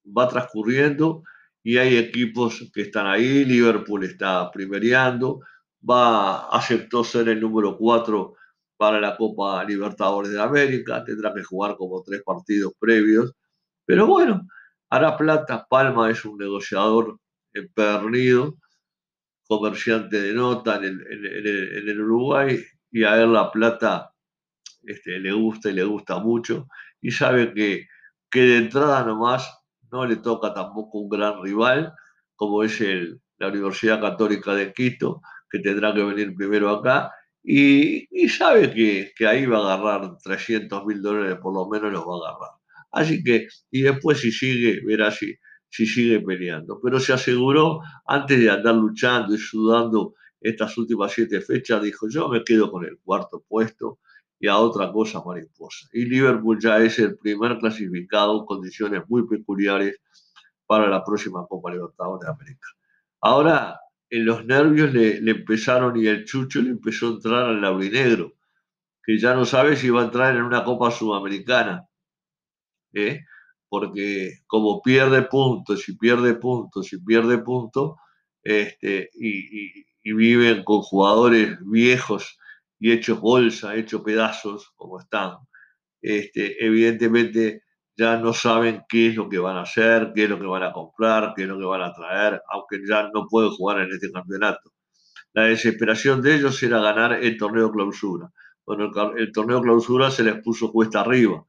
va 0.07 0.29
transcurriendo 0.29 1.23
y 1.63 1.79
hay 1.79 1.97
equipos 1.97 2.71
que 2.73 2.83
están 2.83 3.07
ahí. 3.07 3.45
Liverpool 3.45 4.05
está 4.05 4.51
primereando, 4.51 5.41
va, 5.89 6.49
aceptó 6.49 7.05
ser 7.05 7.29
el 7.29 7.41
número 7.41 7.77
4 7.77 8.35
para 8.77 9.01
la 9.01 9.17
Copa 9.17 9.65
Libertadores 9.65 10.33
de 10.33 10.41
América, 10.41 11.05
tendrá 11.05 11.33
que 11.35 11.43
jugar 11.43 11.77
como 11.77 12.03
tres 12.03 12.23
partidos 12.25 12.73
previos, 12.79 13.33
pero 13.85 14.07
bueno, 14.07 14.47
hará 14.91 15.17
plata. 15.17 15.67
Palma 15.69 16.11
es 16.11 16.25
un 16.25 16.39
negociador 16.39 17.19
pernido, 17.75 18.57
comerciante 19.47 20.21
de 20.21 20.35
nota 20.35 20.77
en 20.77 20.85
el, 20.85 22.01
Uruguay, 22.01 22.59
y 22.91 23.05
a 23.05 23.23
él 23.23 23.33
la 23.33 23.51
plata 23.51 24.11
este, 24.83 25.19
le 25.19 25.33
gusta 25.33 25.71
y 25.71 25.75
le 25.75 25.85
gusta 25.85 26.19
mucho, 26.19 26.69
y 27.01 27.11
sabe 27.11 27.55
que, 27.55 27.87
que 28.31 28.41
de 28.41 28.57
entrada 28.59 29.05
nomás 29.05 29.51
no 29.91 30.05
le 30.05 30.17
toca 30.17 30.53
tampoco 30.53 30.99
un 30.99 31.09
gran 31.09 31.43
rival, 31.43 31.95
como 32.35 32.63
es 32.63 32.81
el, 32.81 33.21
la 33.39 33.49
Universidad 33.49 34.01
Católica 34.01 34.55
de 34.55 34.73
Quito, 34.73 35.23
que 35.51 35.61
tendrá 35.61 35.95
que 35.95 36.03
venir 36.03 36.35
primero 36.35 36.71
acá, 36.71 37.13
y, 37.49 38.29
sabe 38.29 38.73
que, 38.75 39.13
que, 39.17 39.25
ahí 39.25 39.47
va 39.47 39.59
a 39.59 39.75
agarrar 39.75 40.19
300 40.19 40.85
mil 40.85 41.01
dólares, 41.01 41.39
por 41.41 41.55
lo 41.55 41.69
menos 41.69 41.93
los 41.93 42.03
va 42.03 42.15
a 42.15 42.31
agarrar. 42.31 42.51
Así 42.91 43.23
que, 43.23 43.47
y 43.71 43.83
después 43.83 44.19
si 44.21 44.33
sigue, 44.33 44.81
verá 44.85 45.13
si, 45.13 45.33
si 45.69 45.87
sigue 45.87 46.19
peleando. 46.21 46.81
Pero 46.83 46.99
se 46.99 47.13
aseguró, 47.13 47.83
antes 48.05 48.41
de 48.41 48.51
andar 48.51 48.75
luchando 48.75 49.33
y 49.33 49.39
sudando 49.39 50.15
estas 50.41 50.77
últimas 50.77 51.13
siete 51.13 51.41
fechas, 51.41 51.83
dijo, 51.83 52.09
yo 52.09 52.29
me 52.29 52.43
quedo 52.43 52.69
con 52.69 52.85
el 52.85 52.99
cuarto 53.05 53.45
puesto 53.49 54.01
y 54.41 54.49
a 54.49 54.59
otra 54.59 54.91
cosa 54.91 55.23
mariposa. 55.25 55.87
Y 55.93 56.05
Liverpool 56.07 56.59
ya 56.61 56.81
es 56.81 56.99
el 56.99 57.17
primer 57.17 57.59
clasificado 57.59 58.41
en 58.41 58.47
condiciones 58.47 59.03
muy 59.09 59.25
peculiares 59.29 60.01
para 60.67 60.89
la 60.89 61.05
próxima 61.05 61.47
Copa 61.47 61.71
Libertadores 61.71 62.27
de 62.27 62.33
América. 62.33 62.67
Ahora, 63.21 63.79
en 64.11 64.25
los 64.25 64.45
nervios 64.45 64.93
le, 64.93 65.19
empezaron 65.19 65.97
y 65.97 66.07
el 66.07 66.25
chucho 66.25 66.63
le 66.63 66.71
empezó 66.71 67.09
a 67.09 67.11
entrar 67.11 67.45
al 67.45 67.61
laurinegro, 67.61 68.35
que 69.03 69.19
ya 69.19 69.35
no 69.35 69.45
sabe 69.45 69.77
si 69.77 69.91
va 69.91 70.03
a 70.03 70.05
entrar 70.07 70.37
en 70.37 70.43
una 70.43 70.65
Copa 70.65 70.91
Sudamericana. 70.91 71.87
¿eh? 72.93 73.25
Porque 73.69 74.41
como 74.47 74.83
pierde 74.83 75.23
puntos 75.23 75.89
y 75.89 75.97
pierde 75.97 76.35
puntos 76.35 76.93
y 76.93 76.99
pierde 76.99 77.39
puntos, 77.39 77.97
este, 78.43 79.11
y, 79.15 79.87
y 80.03 80.13
viven 80.13 80.63
con 80.63 80.83
jugadores 80.83 81.59
viejos 81.63 82.39
y 82.79 82.93
hechos 82.93 83.21
bolsa, 83.21 83.75
hechos 83.75 84.03
pedazos, 84.03 84.73
como 84.77 85.01
están, 85.01 85.39
este, 86.01 86.65
evidentemente 86.65 87.65
ya 87.97 88.17
no 88.17 88.33
saben 88.33 88.85
qué 88.89 89.09
es 89.09 89.17
lo 89.17 89.29
que 89.29 89.39
van 89.39 89.57
a 89.57 89.63
hacer, 89.63 90.13
qué 90.15 90.25
es 90.25 90.31
lo 90.31 90.39
que 90.39 90.47
van 90.47 90.63
a 90.63 90.73
comprar, 90.73 91.33
qué 91.35 91.43
es 91.43 91.49
lo 91.49 91.59
que 91.59 91.65
van 91.65 91.83
a 91.83 91.93
traer, 91.93 92.43
aunque 92.49 92.81
ya 92.87 93.09
no 93.13 93.27
pueden 93.29 93.51
jugar 93.51 93.81
en 93.81 93.93
este 93.93 94.11
campeonato. 94.13 94.73
La 95.33 95.45
desesperación 95.45 96.23
de 96.23 96.37
ellos 96.37 96.63
era 96.63 96.81
ganar 96.81 97.13
el 97.13 97.37
torneo 97.37 97.71
clausura. 97.71 98.31
Bueno, 98.65 98.91
el, 99.17 99.33
torneo 99.33 99.63
clausura 99.63 100.11
se 100.11 100.25
les 100.25 100.43
puso 100.43 100.73
cuesta 100.73 101.01
arriba. 101.01 101.45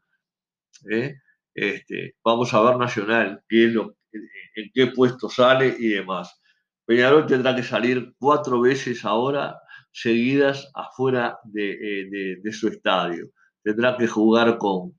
¿eh? 0.89 1.15
Este, 1.53 2.15
vamos 2.23 2.53
a 2.53 2.61
ver 2.61 2.77
Nacional, 2.77 3.43
qué 3.47 3.65
es 3.65 3.73
lo, 3.73 3.97
en 4.11 4.71
qué 4.73 4.87
puesto 4.87 5.29
sale 5.29 5.75
y 5.77 5.89
demás. 5.89 6.39
Peñarol 6.85 7.25
tendrá 7.25 7.55
que 7.55 7.63
salir 7.63 8.13
cuatro 8.17 8.61
veces 8.61 9.03
ahora 9.03 9.59
seguidas 9.91 10.69
afuera 10.73 11.39
eh, 11.55 12.37
de, 12.41 12.51
su 12.51 12.67
estadio. 12.67 13.29
Tendrá 13.63 13.97
que 13.97 14.07
jugar 14.07 14.57
con, 14.57 14.97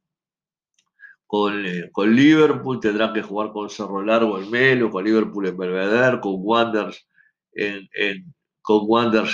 con, 1.29 1.67
eh, 1.67 1.91
con, 1.93 2.17
Liverpool, 2.17 2.81
tendrá 2.81 3.13
que 3.13 3.23
jugar 3.23 3.53
con 3.53 3.69
Cerro 3.69 4.03
Largo 4.03 4.39
en 4.39 4.51
Melo, 4.51 4.91
con 4.91 5.05
Liverpool 5.05 5.47
en 5.47 5.59
Belvedere, 5.59 6.21
con 6.21 6.37
Wanderers 6.39 7.07
en, 7.53 7.87
con 8.63 8.87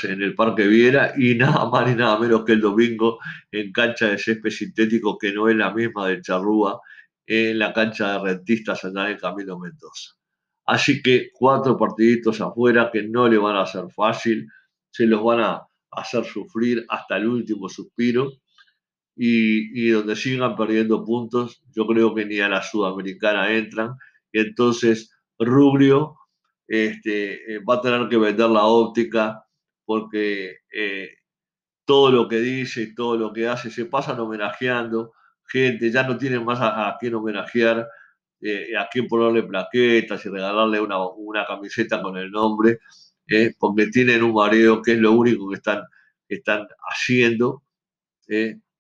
en 0.05 0.23
el 0.23 0.35
Parque 0.35 0.67
Viera 0.67 1.15
y 1.17 1.37
nada 1.37 1.69
más 1.71 1.89
ni 1.89 1.95
nada 1.95 2.19
menos 2.19 2.45
que 2.45 2.53
el 2.53 2.61
domingo 2.61 3.19
en 3.53 3.73
cancha 3.73 4.09
de 4.09 4.19
césped 4.19 4.51
sintético 4.51 5.17
que 5.17 5.33
no 5.33 5.49
es 5.49 5.57
la 5.57 5.73
misma 5.73 6.09
de 6.09 6.21
Charrúa, 6.21 6.81
en 7.27 7.59
la 7.59 7.73
cancha 7.73 8.13
de 8.13 8.19
rentistas 8.19 8.85
allá 8.85 9.11
en 9.11 9.17
Camilo 9.17 9.59
Mendoza. 9.59 10.15
Así 10.67 11.01
que 11.01 11.31
cuatro 11.33 11.77
partiditos 11.77 12.41
afuera 12.41 12.91
que 12.93 13.05
no 13.05 13.29
le 13.29 13.39
van 13.39 13.57
a 13.57 13.67
ser 13.67 13.85
fácil 13.95 14.49
se 14.91 15.07
los 15.07 15.23
van 15.23 15.41
a 15.41 15.63
hacer 15.93 16.25
sufrir 16.25 16.85
hasta 16.89 17.19
el 17.19 17.29
último 17.29 17.69
suspiro 17.69 18.33
y, 19.17 19.91
donde 19.91 20.17
sigan 20.17 20.57
perdiendo 20.57 21.05
puntos, 21.05 21.63
yo 21.75 21.87
creo 21.87 22.15
que 22.15 22.25
ni 22.27 22.41
a 22.41 22.49
la 22.49 22.63
sudamericana 22.63 23.53
entran. 23.53 23.95
Entonces 24.33 25.13
Rubio 25.39 26.17
este, 26.67 27.55
eh, 27.55 27.59
va 27.61 27.77
a 27.77 27.81
tener 27.81 28.09
que 28.09 28.17
vender 28.17 28.51
la 28.51 28.65
óptica 28.65 29.45
porque 29.85 30.59
eh, 30.73 31.11
todo 31.85 32.11
lo 32.11 32.29
que 32.29 32.41
dice 32.41 32.93
todo 32.97 33.17
lo 33.17 33.33
que 33.33 33.49
hace 33.49 33.71
se 33.71 33.85
pasan 33.87 34.19
homenajeando 34.21 35.13
gente, 35.47 35.91
ya 35.91 36.03
no 36.05 36.17
tienen 36.19 36.45
más 36.45 36.59
a, 36.61 36.97
quién 36.99 37.15
homenajear, 37.15 37.87
eh, 38.41 38.77
a 38.77 38.89
quién 38.91 39.07
ponerle 39.09 39.43
plaquetas 39.43 40.25
y 40.27 40.29
regalarle 40.29 40.81
una, 40.81 40.99
una 41.07 41.45
camiseta 41.47 42.03
con 42.03 42.17
el 42.17 42.31
nombre. 42.31 42.79
porque 43.59 43.87
tienen 43.89 44.23
un 44.23 44.35
mareo 44.35 44.83
que 44.83 44.93
es 44.93 44.99
lo 44.99 45.13
único 45.13 45.49
que 45.51 45.57
están, 45.57 45.83
están 46.29 46.67
haciendo. 46.91 47.63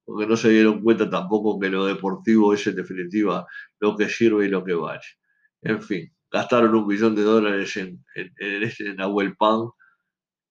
Porque 0.05 0.27
no 0.27 0.37
se 0.37 0.51
dieron 0.51 0.83
cuenta 0.83 1.09
tampoco 1.09 1.59
que 1.59 1.71
lo 1.71 1.87
deportivo 1.87 2.53
es 2.55 2.67
en 2.67 2.77
definitiva 2.77 3.47
lo 3.81 3.97
que 3.97 4.09
sirve 4.09 4.47
y 4.47 4.49
lo 4.49 4.65
que 4.65 4.75
vale. 4.75 5.01
En 5.63 5.83
fin, 5.83 6.13
gastaron 6.31 6.75
un 6.75 6.87
millón 6.87 7.15
de 7.15 7.23
dólares 7.23 7.77
en, 7.77 8.05
en, 8.15 8.33
en, 8.39 8.63
este 8.63 8.95
Nahuel 8.95 9.37
Pan, 9.37 9.69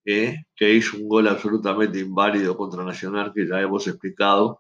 ¿eh? 0.06 0.44
que 0.56 0.74
hizo 0.74 0.98
un 0.98 1.08
gol 1.08 1.28
absolutamente 1.28 2.00
inválido 2.00 2.58
contra 2.58 2.84
Nacional, 2.84 3.32
que 3.34 3.48
ya 3.48 3.62
hemos 3.62 3.88
explicado, 3.88 4.60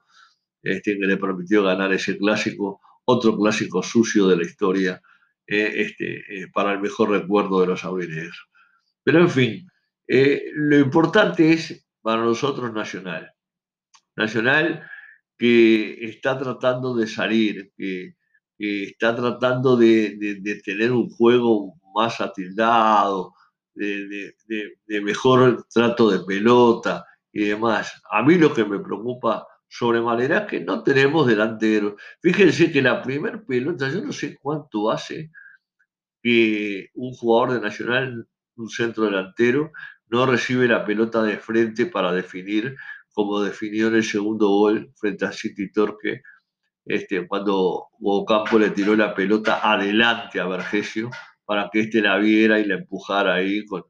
este, 0.61 0.97
que 0.97 1.05
le 1.05 1.17
permitió 1.17 1.63
ganar 1.63 1.91
ese 1.91 2.17
clásico, 2.17 2.81
otro 3.05 3.37
clásico 3.37 3.83
sucio 3.83 4.27
de 4.27 4.37
la 4.37 4.43
historia, 4.43 5.01
este, 5.45 6.23
para 6.53 6.71
el 6.71 6.79
mejor 6.79 7.09
recuerdo 7.09 7.61
de 7.61 7.67
los 7.67 7.83
aurineros. 7.83 8.47
Pero 9.03 9.19
en 9.19 9.29
fin, 9.29 9.67
eh, 10.07 10.45
lo 10.53 10.79
importante 10.79 11.51
es 11.51 11.85
para 12.01 12.23
nosotros 12.23 12.71
Nacional. 12.73 13.32
Nacional 14.15 14.89
que 15.37 16.05
está 16.05 16.37
tratando 16.37 16.95
de 16.95 17.07
salir, 17.07 17.71
que, 17.77 18.15
está 18.57 19.15
tratando 19.15 19.75
de, 19.75 20.61
tener 20.63 20.91
un 20.91 21.09
juego 21.09 21.73
más 21.93 22.21
atildado, 22.21 23.33
de, 23.73 24.33
mejor 25.01 25.65
trato 25.73 26.09
de 26.09 26.19
pelota 26.19 27.05
y 27.31 27.45
demás. 27.45 28.01
A 28.09 28.23
mí 28.23 28.35
lo 28.35 28.53
que 28.53 28.63
me 28.63 28.79
preocupa 28.79 29.47
sobremanera 29.67 30.39
es 30.39 30.47
que 30.47 30.59
no 30.61 30.83
tenemos 30.83 31.27
delanteros. 31.27 31.95
Fíjense 32.21 32.71
que 32.71 32.81
la 32.81 33.01
primer 33.01 33.43
pelota, 33.43 33.89
yo 33.89 34.01
no 34.01 34.13
sé 34.13 34.37
cuánto 34.39 34.91
hace 34.91 35.31
que 36.21 36.89
un 36.93 37.13
jugador 37.13 37.53
de 37.53 37.61
Nacional 37.61 38.27
un 38.55 38.69
centro 38.69 39.05
delantero, 39.05 39.71
no 40.07 40.25
recibe 40.25 40.67
la 40.67 40.85
pelota 40.85 41.23
de 41.23 41.37
frente 41.37 41.85
para 41.85 42.11
definir, 42.11 42.75
como 43.13 43.41
definió 43.41 43.87
en 43.87 43.95
el 43.95 44.03
segundo 44.03 44.49
gol 44.49 44.91
frente 44.95 45.25
a 45.25 45.31
City 45.31 45.71
Torque, 45.71 46.21
este, 46.85 47.27
cuando 47.27 47.87
Campo 48.27 48.59
le 48.59 48.71
tiró 48.71 48.95
la 48.95 49.13
pelota 49.13 49.59
adelante 49.71 50.39
a 50.39 50.47
Vergesio 50.47 51.09
para 51.45 51.69
que 51.71 51.81
éste 51.81 52.01
la 52.01 52.17
viera 52.17 52.59
y 52.59 52.65
la 52.65 52.75
empujara 52.75 53.35
ahí 53.35 53.65
con, 53.65 53.83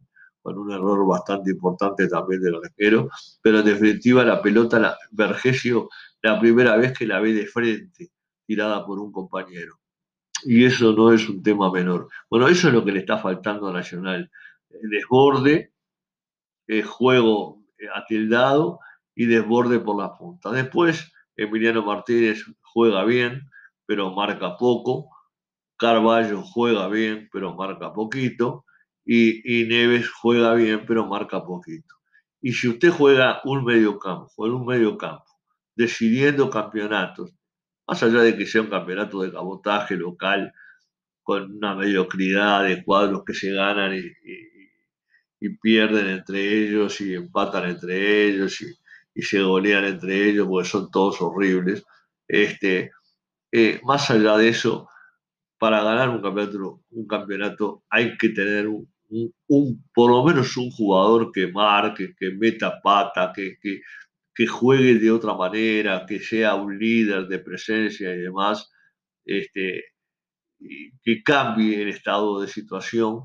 un 0.43 0.71
error 0.71 1.07
bastante 1.07 1.51
importante 1.51 2.07
también 2.09 2.41
del 2.41 2.55
arquero, 2.55 3.09
pero 3.41 3.59
en 3.59 3.65
definitiva 3.65 4.25
la 4.25 4.41
pelota, 4.41 4.77
la, 4.77 4.97
Vergesio, 5.11 5.89
la 6.21 6.37
primera 6.37 6.75
vez 6.75 6.97
que 6.97 7.07
la 7.07 7.21
ve 7.21 7.33
de 7.33 7.47
frente, 7.47 8.11
tirada 8.45 8.85
por 8.85 8.99
un 8.99 9.11
compañero. 9.11 9.79
Y 10.43 10.65
eso 10.65 10.91
no 10.91 11.13
es 11.13 11.29
un 11.29 11.41
tema 11.41 11.71
menor. 11.71 12.09
Bueno, 12.29 12.49
eso 12.49 12.67
es 12.67 12.73
lo 12.73 12.83
que 12.83 12.91
le 12.91 12.99
está 12.99 13.17
faltando 13.19 13.69
a 13.69 13.73
Nacional. 13.73 14.29
Desborde, 14.69 15.71
juego 16.85 17.63
atildado 17.95 18.79
y 19.15 19.25
desborde 19.25 19.79
por 19.79 19.97
las 20.01 20.17
puntas. 20.17 20.53
Después, 20.53 21.11
Emiliano 21.35 21.83
Martínez 21.83 22.45
juega 22.61 23.03
bien, 23.03 23.49
pero 23.85 24.11
marca 24.11 24.57
poco. 24.57 25.09
Carballo 25.77 26.41
juega 26.43 26.87
bien, 26.87 27.29
pero 27.31 27.55
marca 27.55 27.93
poquito 27.93 28.65
y, 29.05 29.65
Neves 29.65 30.09
juega 30.09 30.53
bien, 30.53 30.85
pero 30.85 31.05
marca 31.07 31.43
poquito. 31.43 31.95
Y 32.41 32.53
si 32.53 32.67
usted 32.67 32.91
juega 32.91 33.41
un 33.45 33.63
medio 33.63 33.99
campo, 33.99 34.29
juega 34.35 34.55
un 34.55 34.65
medio 34.65 34.97
campo, 34.97 35.25
decidiendo 35.75 36.49
campeonatos, 36.49 37.31
más 37.87 38.03
allá 38.03 38.21
de 38.21 38.37
que 38.37 38.45
sea 38.45 38.61
un 38.61 38.69
campeonato 38.69 39.21
de 39.21 39.31
cabotaje 39.31 39.95
local, 39.95 40.53
con 41.21 41.55
una 41.55 41.75
mediocridad 41.75 42.65
de 42.65 42.83
cuadros 42.83 43.23
que 43.25 43.33
se 43.33 43.51
ganan 43.51 43.95
y, 43.95 44.01
pierden 45.61 46.07
entre 46.07 46.63
ellos 46.63 47.01
y 47.01 47.15
empatan 47.15 47.69
entre 47.69 48.27
ellos 48.27 48.61
y, 48.61 48.65
se 49.21 49.41
golean 49.41 49.85
entre 49.85 50.29
ellos 50.29 50.47
porque 50.49 50.69
son 50.69 50.89
todos 50.91 51.21
horribles. 51.21 51.83
Este, 52.27 52.91
eh, 53.51 53.79
más 53.83 54.09
allá 54.09 54.37
de 54.37 54.49
eso, 54.49 54.87
para 55.59 55.83
ganar 55.83 56.09
un 56.09 56.21
campeonato, 56.21 56.81
un 56.89 57.07
campeonato 57.07 57.83
hay 57.89 58.17
que 58.17 58.29
tener 58.29 58.67
un, 58.67 58.91
un, 59.47 59.83
por 59.93 60.11
lo 60.11 60.23
menos 60.23 60.57
un 60.57 60.71
jugador 60.71 61.31
que 61.31 61.47
marque, 61.47 62.13
que 62.17 62.31
meta 62.31 62.81
pata, 62.81 63.31
que, 63.35 63.57
que, 63.61 64.47
juegue 64.47 64.95
de 64.99 65.11
otra 65.11 65.35
manera, 65.35 66.05
que 66.07 66.19
sea 66.19 66.55
un 66.55 66.77
líder 66.79 67.27
de 67.27 67.39
presencia 67.39 68.13
y 68.13 68.17
demás, 68.19 68.71
este, 69.25 69.83
que 71.03 71.23
cambie 71.23 71.81
el 71.81 71.89
estado 71.89 72.41
de 72.41 72.47
situación 72.47 73.23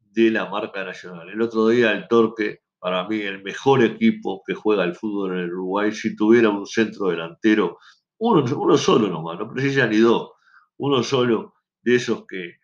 de 0.00 0.30
la 0.30 0.46
marca 0.50 0.84
nacional. 0.84 1.28
El 1.30 1.40
otro 1.40 1.68
día 1.68 1.92
el 1.92 2.08
Torque, 2.08 2.62
para 2.78 3.06
mí 3.08 3.20
el 3.20 3.42
mejor 3.42 3.82
equipo 3.82 4.42
que 4.46 4.54
juega 4.54 4.84
el 4.84 4.94
fútbol 4.94 5.38
en 5.38 5.50
Uruguay, 5.50 5.92
si 5.92 6.14
tuviera 6.14 6.50
un 6.50 6.66
centro 6.66 7.08
delantero, 7.08 7.78
uno, 8.18 8.44
uno 8.56 8.76
solo 8.76 9.08
nomás, 9.08 9.38
no 9.38 9.52
precisa 9.52 9.86
ni 9.86 9.98
dos, 9.98 10.30
uno 10.78 11.02
solo 11.02 11.54
de 11.82 11.96
esos 11.96 12.26
que, 12.26 12.56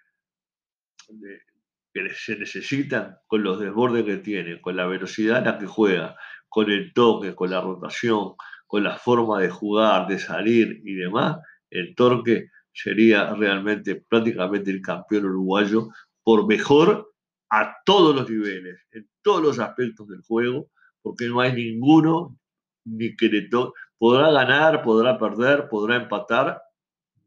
que 1.93 2.15
se 2.15 2.37
necesitan 2.37 3.17
con 3.27 3.43
los 3.43 3.61
desbordes 3.61 4.05
que 4.05 4.19
tiene, 4.19 4.61
con 4.61 4.77
la 4.77 4.87
velocidad 4.87 5.39
a 5.39 5.53
la 5.53 5.59
que 5.59 5.67
juega, 5.67 6.17
con 6.49 6.71
el 6.71 6.93
toque, 6.93 7.35
con 7.35 7.51
la 7.51 7.61
rotación, 7.61 8.35
con 8.67 8.85
la 8.85 8.97
forma 8.97 9.41
de 9.41 9.51
jugar, 9.51 10.07
de 10.07 10.19
salir 10.19 10.81
y 10.85 10.95
demás, 10.95 11.39
el 11.71 11.95
Torque 11.95 12.49
sería 12.73 13.35
realmente 13.35 14.05
prácticamente 14.09 14.71
el 14.71 14.81
campeón 14.81 15.27
uruguayo 15.27 15.89
por 16.23 16.47
mejor 16.47 17.14
a 17.55 17.77
todos 17.85 18.17
los 18.17 18.29
niveles, 18.29 18.81
en 18.91 19.09
todos 19.23 19.41
los 19.41 19.59
aspectos 19.61 20.09
del 20.09 20.23
juego, 20.23 20.71
porque 21.03 21.29
no 21.29 21.41
hay 21.41 21.53
ninguno 21.53 22.37
ni 22.85 23.15
que. 23.17 23.49
Podrá 23.97 24.33
ganar, 24.33 24.83
podrá 24.83 25.17
perder, 25.17 25.69
podrá 25.69 25.97
empatar, 25.97 26.61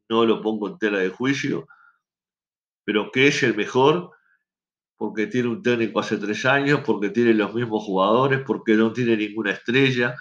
no 0.09 0.25
lo 0.25 0.41
pongo 0.41 0.67
en 0.67 0.77
tela 0.77 0.99
de 0.99 1.09
juicio, 1.09 1.67
pero 2.83 3.09
que 3.11 3.27
es 3.27 3.41
el 3.43 3.55
mejor, 3.55 4.11
porque 4.97 5.27
tiene 5.27 5.47
un 5.47 5.61
técnico 5.61 6.01
hace 6.01 6.17
tres 6.17 6.45
años, 6.45 6.81
porque 6.85 7.09
tiene 7.09 7.33
los 7.33 7.53
mismos 7.53 7.83
jugadores, 7.83 8.41
porque 8.45 8.73
no 8.73 8.91
tiene 8.91 9.15
ninguna 9.15 9.51
estrella, 9.51 10.15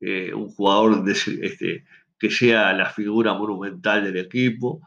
eh, 0.00 0.34
un 0.34 0.50
jugador 0.50 1.02
este, 1.08 1.86
que 2.18 2.30
sea 2.30 2.74
la 2.74 2.90
figura 2.90 3.32
monumental 3.32 4.04
del 4.04 4.18
equipo, 4.18 4.82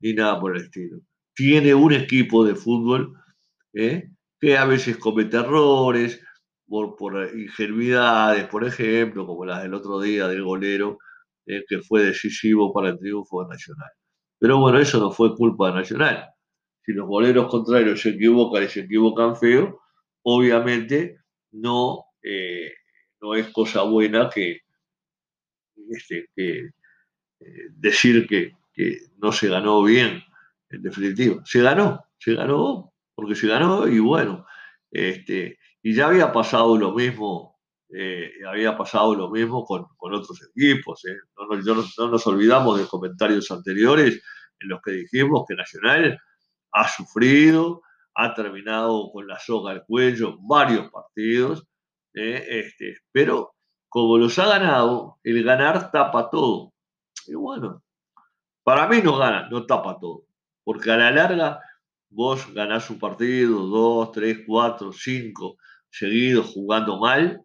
ni 0.00 0.12
nada 0.12 0.38
por 0.38 0.54
el 0.54 0.64
estilo. 0.64 1.00
Tiene 1.36 1.74
un 1.74 1.92
equipo 1.92 2.44
de 2.44 2.56
fútbol 2.56 3.14
eh, 3.74 4.10
que 4.40 4.56
a 4.56 4.64
veces 4.64 4.96
comete 4.96 5.36
errores 5.36 6.20
por, 6.66 6.96
por, 6.96 7.30
ingenuidades, 7.38 8.48
por 8.48 8.64
ejemplo, 8.64 9.26
como 9.26 9.44
las 9.44 9.62
del 9.62 9.74
otro 9.74 10.00
día 10.00 10.26
del 10.26 10.42
golero, 10.42 10.98
eh, 11.46 11.64
que 11.68 11.80
fue 11.80 12.04
decisivo 12.04 12.72
para 12.72 12.88
el 12.88 12.98
triunfo 12.98 13.46
Nacional. 13.46 13.90
Pero 14.38 14.58
bueno, 14.58 14.78
eso 14.80 14.98
no 14.98 15.12
fue 15.12 15.36
culpa 15.36 15.68
de 15.68 15.74
Nacional. 15.74 16.28
Si 16.84 16.92
los 16.92 17.06
boleros 17.06 17.48
contrarios 17.48 18.00
se 18.00 18.10
equivocan 18.10 18.64
y 18.64 18.68
se 18.68 18.80
equivocan 18.80 19.36
feo, 19.36 19.80
obviamente 20.22 21.18
no, 21.52 22.06
eh, 22.22 22.72
no 23.20 23.34
es 23.34 23.48
cosa 23.50 23.82
buena 23.82 24.28
que, 24.28 24.60
este, 25.90 26.28
eh, 26.36 26.70
decir 27.70 28.26
que, 28.26 28.52
no 29.18 29.32
se 29.32 29.48
ganó 29.48 29.82
bien, 29.82 30.22
en 30.70 30.82
definitiva. 30.82 31.42
Se 31.44 31.60
ganó, 31.60 32.04
se 32.18 32.34
ganó, 32.34 32.92
porque 33.14 33.34
se 33.34 33.48
ganó 33.48 33.86
y 33.88 33.98
bueno, 33.98 34.46
este, 34.90 35.58
y 35.82 35.94
ya 35.94 36.06
había 36.06 36.32
pasado 36.32 36.76
lo 36.76 36.92
mismo, 36.92 37.58
eh, 37.94 38.30
había 38.48 38.76
pasado 38.76 39.14
lo 39.14 39.30
mismo 39.30 39.64
con, 39.64 39.86
otros 39.98 40.40
equipos. 40.54 41.02
No, 41.36 41.46
no, 41.56 42.08
nos 42.08 42.26
olvidamos 42.26 42.78
de 42.78 42.86
comentarios 42.86 43.50
anteriores 43.50 44.22
en 44.60 44.68
los 44.68 44.80
que 44.82 44.92
dijimos 44.92 45.44
que 45.48 45.54
Nacional 45.54 46.18
ha 46.72 46.88
sufrido, 46.88 47.82
ha 48.14 48.34
terminado 48.34 49.10
con 49.12 49.26
la 49.26 49.38
soga 49.38 49.72
al 49.72 49.84
cuello 49.84 50.38
varios 50.40 50.90
partidos, 50.90 51.66
eh, 52.14 52.44
este, 52.48 52.98
pero 53.12 53.54
como 53.88 54.18
los 54.18 54.38
ha 54.38 54.46
ganado, 54.46 55.18
el 55.22 55.42
ganar 55.44 55.90
tapa 55.90 56.28
todo. 56.30 56.72
Y 57.26 57.34
bueno, 57.34 57.82
para 58.62 58.88
mí 58.88 59.00
no 59.02 59.16
gana, 59.16 59.48
no 59.48 59.64
tapa 59.66 59.98
todo, 60.00 60.25
porque 60.66 60.90
a 60.90 60.96
la 60.96 61.12
larga 61.12 61.60
vos 62.10 62.52
ganás 62.52 62.90
un 62.90 62.98
partido, 62.98 63.68
dos, 63.68 64.10
tres, 64.10 64.40
cuatro, 64.44 64.92
cinco 64.92 65.58
seguidos 65.88 66.50
jugando 66.52 66.98
mal 66.98 67.40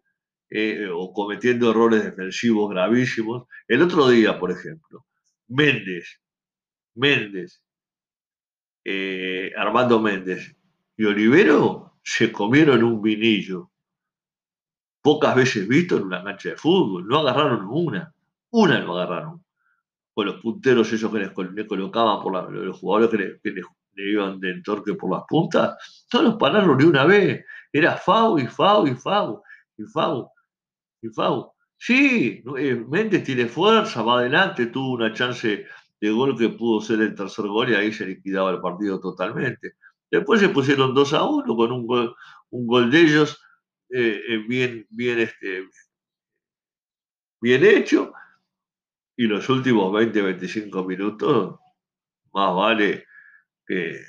eh, 0.50 0.88
o 0.92 1.12
cometiendo 1.12 1.70
errores 1.70 2.02
defensivos 2.02 2.68
gravísimos. 2.68 3.44
El 3.68 3.82
otro 3.82 4.08
día, 4.08 4.40
por 4.40 4.50
ejemplo, 4.50 5.06
Méndez, 5.46 6.20
Méndez 6.96 7.62
eh, 8.84 9.52
Armando 9.56 10.00
Méndez 10.00 10.56
y 10.96 11.04
Olivero 11.04 12.00
se 12.02 12.32
comieron 12.32 12.82
un 12.82 13.00
vinillo. 13.00 13.70
Pocas 15.00 15.36
veces 15.36 15.68
visto 15.68 15.96
en 15.96 16.02
una 16.06 16.24
cancha 16.24 16.50
de 16.50 16.56
fútbol. 16.56 17.06
No 17.06 17.20
agarraron 17.20 17.68
una. 17.68 18.12
Una 18.50 18.80
no 18.80 18.96
agarraron. 18.98 19.41
Con 20.14 20.26
los 20.26 20.40
punteros 20.40 20.92
esos 20.92 21.10
que 21.10 21.18
les, 21.18 21.66
colocaban 21.66 22.22
por 22.22 22.52
los 22.52 22.78
jugadores 22.78 23.40
que, 23.42 23.50
le, 23.50 23.62
iban 24.10 24.40
de 24.40 24.50
entorque 24.50 24.94
por 24.94 25.10
las 25.10 25.22
puntas, 25.28 26.06
no 26.12 26.22
los 26.22 26.36
pararon 26.36 26.76
ni 26.76 26.84
una 26.84 27.04
vez. 27.04 27.44
Era 27.72 27.96
FAU 27.96 28.38
y 28.38 28.46
FAU 28.46 28.86
y 28.86 28.94
FAU 28.94 29.42
y 29.78 29.84
FAU 29.84 30.28
y 31.02 31.08
FAU. 31.08 31.52
Sí, 31.78 32.44
eh, 32.58 32.84
Méndez 32.88 33.24
tiene 33.24 33.46
fuerza, 33.46 34.02
va 34.02 34.20
adelante, 34.20 34.66
tuvo 34.66 34.92
una 34.92 35.12
chance 35.12 35.66
de 36.00 36.10
gol 36.10 36.38
que 36.38 36.50
pudo 36.50 36.80
ser 36.80 37.00
el 37.00 37.14
tercer 37.14 37.46
gol 37.46 37.70
y 37.70 37.74
ahí 37.74 37.92
se 37.92 38.06
liquidaba 38.06 38.50
el 38.50 38.60
partido 38.60 39.00
totalmente. 39.00 39.74
Después 40.10 40.40
se 40.40 40.50
pusieron 40.50 40.94
2 40.94 41.14
a 41.14 41.24
1 41.24 41.56
con 41.56 41.72
un 41.72 41.86
gol, 41.86 42.14
un 42.50 42.66
gol 42.66 42.90
de 42.90 43.00
ellos 43.00 43.42
eh, 43.90 44.20
eh, 44.28 44.38
bien, 44.48 44.86
bien, 44.90 45.18
este, 45.20 45.68
bien 47.40 47.64
hecho. 47.64 48.12
Y 49.16 49.26
los 49.26 49.48
últimos 49.48 49.92
20-25 49.92 50.86
minutos, 50.86 51.58
más 52.32 52.54
vale 52.54 53.06
que, 53.66 54.06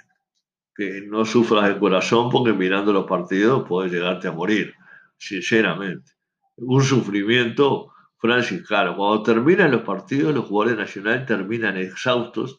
no 1.07 1.23
sufras 1.25 1.69
el 1.69 1.77
corazón 1.77 2.29
porque 2.31 2.53
mirando 2.53 2.91
los 2.91 3.05
partidos 3.05 3.67
puedes 3.67 3.91
llegarte 3.91 4.27
a 4.27 4.31
morir, 4.31 4.73
sinceramente. 5.17 6.13
Un 6.55 6.83
sufrimiento 6.83 7.93
Francis, 8.23 8.65
claro, 8.65 8.95
cuando 8.95 9.21
terminan 9.21 9.71
los 9.71 9.81
partidos, 9.81 10.33
los 10.33 10.45
jugadores 10.45 10.77
nacionales 10.77 11.25
terminan 11.25 11.75
exhaustos. 11.75 12.57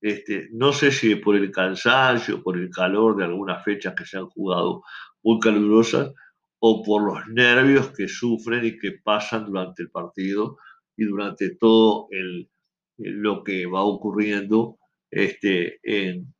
Este, 0.00 0.48
no 0.52 0.72
sé 0.72 0.90
si 0.90 1.14
por 1.14 1.36
el 1.36 1.52
cansancio, 1.52 2.42
por 2.42 2.58
el 2.58 2.70
calor 2.70 3.16
de 3.16 3.22
algunas 3.22 3.62
fechas 3.62 3.94
que 3.96 4.04
se 4.04 4.18
han 4.18 4.26
jugado 4.26 4.82
muy 5.22 5.38
calurosas, 5.38 6.12
o 6.58 6.82
por 6.82 7.02
los 7.02 7.26
nervios 7.28 7.92
que 7.92 8.08
sufren 8.08 8.64
y 8.64 8.78
que 8.78 8.98
pasan 9.02 9.46
durante 9.46 9.82
el 9.82 9.90
partido 9.90 10.58
y 10.96 11.04
durante 11.04 11.56
todo 11.56 12.08
el, 12.10 12.50
lo 12.98 13.42
que 13.42 13.66
va 13.66 13.82
ocurriendo 13.82 14.78
este, 15.10 15.80
en, 15.82 16.34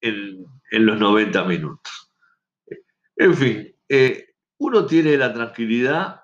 en, 0.00 0.86
los 0.86 0.98
90 0.98 1.44
minutos. 1.44 2.12
En 3.16 3.34
fin, 3.34 3.76
eh, 3.88 4.26
uno 4.58 4.86
tiene 4.86 5.16
la 5.16 5.32
tranquilidad 5.32 6.20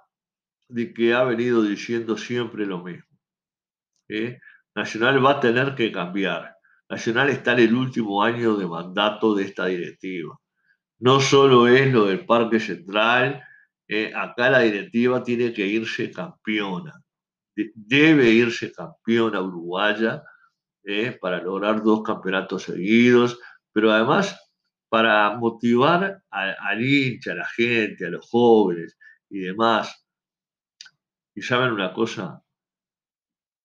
de 0.68 0.92
que 0.92 1.12
ha 1.14 1.24
venido 1.24 1.62
diciendo 1.62 2.16
siempre 2.16 2.66
lo 2.66 2.82
mismo. 2.82 3.04
Nacional 4.74 5.24
va 5.24 5.32
a 5.32 5.40
tener 5.40 5.74
que 5.74 5.90
cambiar. 5.90 6.56
Nacional 6.88 7.30
está 7.30 7.52
en 7.52 7.60
el 7.60 7.74
último 7.74 8.22
año 8.22 8.56
de 8.56 8.66
mandato 8.66 9.34
de 9.34 9.44
esta 9.44 9.66
directiva. 9.66 10.38
no 11.00 11.20
solo 11.20 11.68
es 11.68 11.92
lo 11.92 12.06
del 12.06 12.24
Parque 12.24 12.60
Central, 12.60 13.42
eh, 13.88 14.12
acá 14.14 14.48
la 14.50 14.60
directiva 14.60 15.22
tiene 15.22 15.52
que 15.52 15.66
irse 15.66 16.10
campeona, 16.10 17.03
debe 17.74 18.30
irse 18.30 18.72
campeona 18.72 19.40
uruguaya 19.40 20.22
eh, 20.82 21.12
para 21.12 21.40
lograr 21.40 21.82
dos 21.82 22.02
campeonatos 22.02 22.64
seguidos, 22.64 23.38
pero 23.72 23.92
además 23.92 24.38
para 24.88 25.36
motivar 25.36 26.22
al 26.30 26.80
hincha, 26.80 27.32
a 27.32 27.36
la 27.36 27.46
gente, 27.46 28.06
a 28.06 28.10
los 28.10 28.28
jóvenes 28.28 28.96
y 29.28 29.40
demás. 29.40 30.06
Y 31.34 31.42
saben 31.42 31.72
una 31.72 31.92
cosa, 31.92 32.44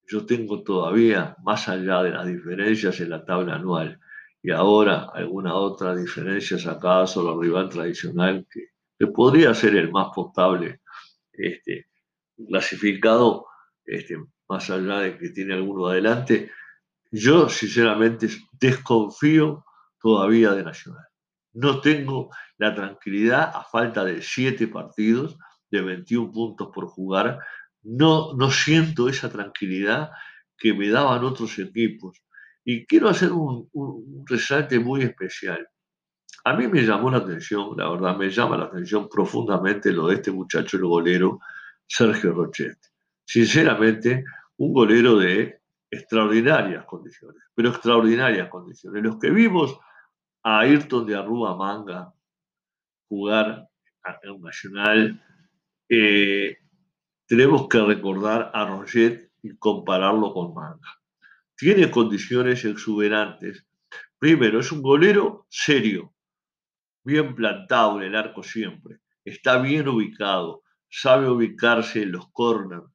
yo 0.08 0.26
tengo 0.26 0.64
todavía, 0.64 1.36
más 1.44 1.68
allá 1.68 2.02
de 2.02 2.10
las 2.10 2.26
diferencias 2.26 2.98
en 3.00 3.10
la 3.10 3.24
tabla 3.24 3.54
anual, 3.54 4.00
y 4.42 4.50
ahora 4.50 5.08
alguna 5.14 5.54
otra 5.54 5.94
diferencia 5.94 6.58
sacada 6.58 7.06
sobre 7.06 7.34
el 7.34 7.40
rival 7.42 7.68
tradicional 7.68 8.46
que, 8.50 8.70
podría 9.14 9.54
ser 9.54 9.76
el 9.76 9.90
más 9.90 10.08
potable 10.14 10.80
este, 11.32 11.86
clasificado, 12.48 13.46
este, 13.90 14.16
más 14.48 14.70
allá 14.70 15.00
de 15.00 15.18
que 15.18 15.30
tiene 15.30 15.54
alguno 15.54 15.88
adelante, 15.88 16.50
yo 17.10 17.48
sinceramente 17.48 18.28
desconfío 18.52 19.64
todavía 20.00 20.52
de 20.52 20.62
Nacional. 20.62 21.04
No 21.52 21.80
tengo 21.80 22.30
la 22.58 22.74
tranquilidad 22.74 23.50
a 23.54 23.64
falta 23.64 24.04
de 24.04 24.22
siete 24.22 24.68
partidos, 24.68 25.36
de 25.70 25.82
21 25.82 26.30
puntos 26.32 26.70
por 26.72 26.86
jugar, 26.86 27.40
no, 27.82 28.34
no 28.34 28.50
siento 28.50 29.08
esa 29.08 29.30
tranquilidad 29.30 30.10
que 30.56 30.74
me 30.74 30.88
daban 30.88 31.24
otros 31.24 31.58
equipos. 31.58 32.22
Y 32.64 32.86
quiero 32.86 33.08
hacer 33.08 33.32
un, 33.32 33.68
resalte 34.26 34.78
muy 34.78 35.02
especial. 35.02 35.66
A 36.44 36.54
mí 36.54 36.68
me 36.68 36.82
llamó 36.82 37.10
la 37.10 37.18
atención, 37.18 37.74
la 37.76 37.90
verdad, 37.90 38.16
me 38.16 38.30
llama 38.30 38.56
la 38.56 38.64
atención 38.66 39.08
profundamente 39.08 39.92
lo 39.92 40.08
de 40.08 40.16
este 40.16 40.30
muchacho, 40.30 40.76
el 40.76 40.84
golero 40.84 41.40
Sergio 41.86 42.32
Rochet. 42.32 42.78
Sinceramente, 43.30 44.24
un 44.56 44.72
golero 44.72 45.16
de 45.16 45.60
extraordinarias 45.88 46.84
condiciones, 46.84 47.40
pero 47.54 47.68
extraordinarias 47.68 48.48
condiciones. 48.48 49.04
Los 49.04 49.20
que 49.20 49.30
vimos 49.30 49.78
a 50.42 50.58
Ayrton 50.58 51.06
de 51.06 51.14
Arrua 51.14 51.56
Manga 51.56 52.12
jugar 53.08 53.68
en 54.24 54.30
un 54.32 54.42
nacional, 54.42 55.24
eh, 55.88 56.56
tenemos 57.24 57.68
que 57.68 57.80
recordar 57.80 58.50
a 58.52 58.66
Roget 58.66 59.30
y 59.44 59.56
compararlo 59.58 60.32
con 60.32 60.52
Manga. 60.52 61.00
Tiene 61.56 61.88
condiciones 61.88 62.64
exuberantes. 62.64 63.64
Primero, 64.18 64.58
es 64.58 64.72
un 64.72 64.82
golero 64.82 65.46
serio, 65.48 66.12
bien 67.04 67.36
plantado 67.36 68.00
en 68.00 68.08
el 68.08 68.16
arco 68.16 68.42
siempre, 68.42 68.98
está 69.24 69.62
bien 69.62 69.86
ubicado, 69.86 70.64
sabe 70.88 71.30
ubicarse 71.30 72.02
en 72.02 72.10
los 72.10 72.28
corners, 72.32 72.90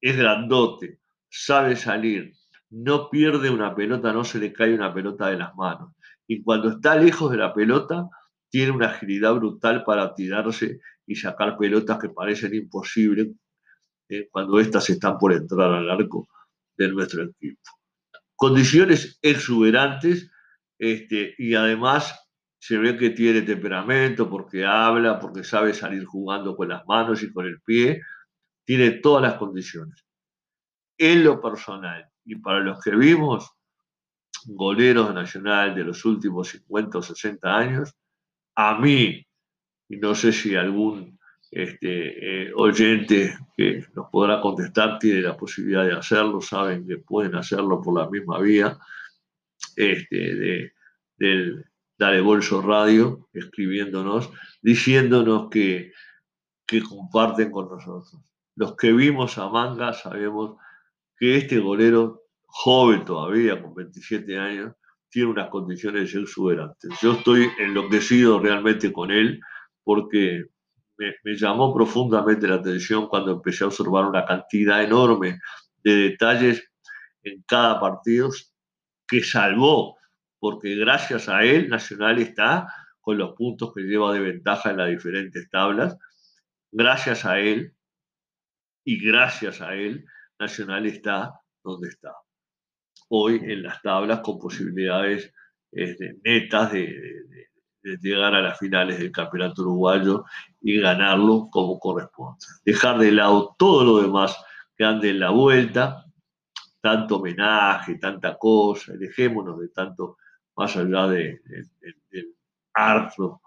es 0.00 0.16
grandote, 0.16 1.00
sabe 1.28 1.76
salir, 1.76 2.32
no 2.70 3.10
pierde 3.10 3.50
una 3.50 3.74
pelota, 3.74 4.12
no 4.12 4.24
se 4.24 4.38
le 4.38 4.52
cae 4.52 4.74
una 4.74 4.92
pelota 4.92 5.28
de 5.28 5.38
las 5.38 5.54
manos. 5.54 5.92
Y 6.26 6.42
cuando 6.42 6.70
está 6.70 6.96
lejos 6.96 7.30
de 7.30 7.36
la 7.36 7.54
pelota, 7.54 8.08
tiene 8.50 8.72
una 8.72 8.88
agilidad 8.88 9.34
brutal 9.34 9.84
para 9.84 10.14
tirarse 10.14 10.80
y 11.06 11.14
sacar 11.14 11.56
pelotas 11.56 11.98
que 11.98 12.08
parecen 12.08 12.54
imposibles 12.54 13.28
eh, 14.08 14.28
cuando 14.30 14.58
éstas 14.58 14.88
están 14.90 15.18
por 15.18 15.32
entrar 15.32 15.72
al 15.72 15.90
arco 15.90 16.28
de 16.76 16.88
nuestro 16.88 17.22
equipo. 17.24 17.60
Condiciones 18.34 19.18
exuberantes 19.22 20.30
este, 20.78 21.34
y 21.38 21.54
además 21.54 22.14
se 22.58 22.78
ve 22.78 22.96
que 22.96 23.10
tiene 23.10 23.42
temperamento 23.42 24.28
porque 24.28 24.64
habla, 24.64 25.18
porque 25.18 25.44
sabe 25.44 25.72
salir 25.72 26.04
jugando 26.04 26.56
con 26.56 26.68
las 26.68 26.84
manos 26.86 27.22
y 27.22 27.32
con 27.32 27.46
el 27.46 27.60
pie, 27.62 28.02
tiene 28.66 28.90
todas 28.90 29.22
las 29.22 29.34
condiciones. 29.38 30.04
En 30.98 31.24
lo 31.24 31.40
personal 31.40 32.10
y 32.24 32.36
para 32.36 32.60
los 32.60 32.82
que 32.82 32.94
vimos, 32.94 33.50
goleros 34.44 35.14
Nacional 35.14 35.74
de 35.74 35.84
los 35.84 36.04
últimos 36.04 36.48
50 36.48 36.98
o 36.98 37.02
60 37.02 37.56
años, 37.56 37.94
a 38.54 38.78
mí, 38.78 39.24
y 39.88 39.96
no 39.96 40.14
sé 40.14 40.32
si 40.32 40.54
algún 40.56 41.18
este, 41.50 42.48
eh, 42.48 42.52
oyente 42.54 43.38
que 43.56 43.86
nos 43.94 44.10
podrá 44.10 44.40
contestar 44.40 44.98
tiene 44.98 45.20
la 45.20 45.36
posibilidad 45.36 45.84
de 45.84 45.94
hacerlo, 45.94 46.40
saben 46.40 46.86
que 46.86 46.98
pueden 46.98 47.34
hacerlo 47.36 47.80
por 47.80 47.98
la 47.98 48.10
misma 48.10 48.40
vía 48.40 48.76
este, 49.76 50.34
de, 50.34 50.72
del 51.16 51.64
Dale 51.98 52.20
Bolso 52.20 52.60
Radio, 52.60 53.28
escribiéndonos, 53.32 54.30
diciéndonos 54.60 55.48
que, 55.50 55.92
que 56.66 56.82
comparten 56.82 57.50
con 57.50 57.68
nosotros. 57.68 58.20
Los 58.56 58.74
que 58.76 58.92
vimos 58.92 59.36
a 59.38 59.48
Manga 59.50 59.92
sabemos 59.92 60.56
que 61.18 61.36
este 61.36 61.58
golero 61.58 62.22
joven 62.46 63.04
todavía, 63.04 63.62
con 63.62 63.74
27 63.74 64.38
años, 64.38 64.74
tiene 65.10 65.30
unas 65.30 65.50
condiciones 65.50 66.14
exuberantes. 66.14 66.90
Yo 67.00 67.12
estoy 67.12 67.48
enloquecido 67.58 68.40
realmente 68.40 68.92
con 68.92 69.10
él 69.10 69.40
porque 69.84 70.46
me, 70.98 71.36
llamó 71.36 71.74
profundamente 71.74 72.48
la 72.48 72.56
atención 72.56 73.08
cuando 73.08 73.32
empecé 73.32 73.64
a 73.64 73.68
observar 73.68 74.06
una 74.06 74.24
cantidad 74.24 74.82
enorme 74.82 75.38
de 75.84 75.94
detalles 75.94 76.66
en 77.22 77.44
cada 77.46 77.78
partido 77.78 78.30
que 79.06 79.22
salvó, 79.22 79.96
porque 80.38 80.74
gracias 80.76 81.28
a 81.28 81.44
él 81.44 81.68
Nacional 81.68 82.18
está 82.18 82.66
con 83.00 83.18
los 83.18 83.34
puntos 83.34 83.72
que 83.74 83.82
lleva 83.82 84.14
de 84.14 84.20
ventaja 84.20 84.70
en 84.70 84.78
las 84.78 84.88
diferentes 84.88 85.48
tablas. 85.50 85.96
Gracias 86.72 87.24
a 87.26 87.38
él 87.38 87.75
y 88.86 89.04
gracias 89.04 89.60
a 89.60 89.74
él 89.74 90.06
Nacional 90.38 90.86
está 90.86 91.40
donde 91.62 91.88
está 91.88 92.14
hoy 93.08 93.40
en 93.42 93.62
las 93.62 93.82
tablas 93.82 94.20
con 94.20 94.38
posibilidades 94.38 95.32
este, 95.72 96.18
netas 96.24 96.72
de, 96.72 97.26
llegar 98.02 98.34
a 98.34 98.42
las 98.42 98.58
finales 98.58 98.98
del 98.98 99.12
campeonato 99.12 99.62
uruguayo 99.62 100.24
y 100.60 100.80
ganarlo 100.80 101.48
como 101.52 101.78
corresponde. 101.78 102.44
Dejar 102.64 102.98
de 102.98 103.12
lado 103.12 103.54
todo 103.56 103.84
lo 103.84 104.02
demás 104.02 104.36
que 104.76 104.84
ande 104.84 105.10
en 105.10 105.20
la 105.20 105.30
vuelta, 105.30 106.04
tanto 106.80 107.18
homenaje, 107.18 107.96
tanta 107.98 108.36
cosa, 108.38 108.92
dejémonos 108.94 109.60
de 109.60 109.68
tanto 109.68 110.18
más 110.56 110.76
allá 110.76 111.06
del 111.06 111.40
harto 112.74 113.40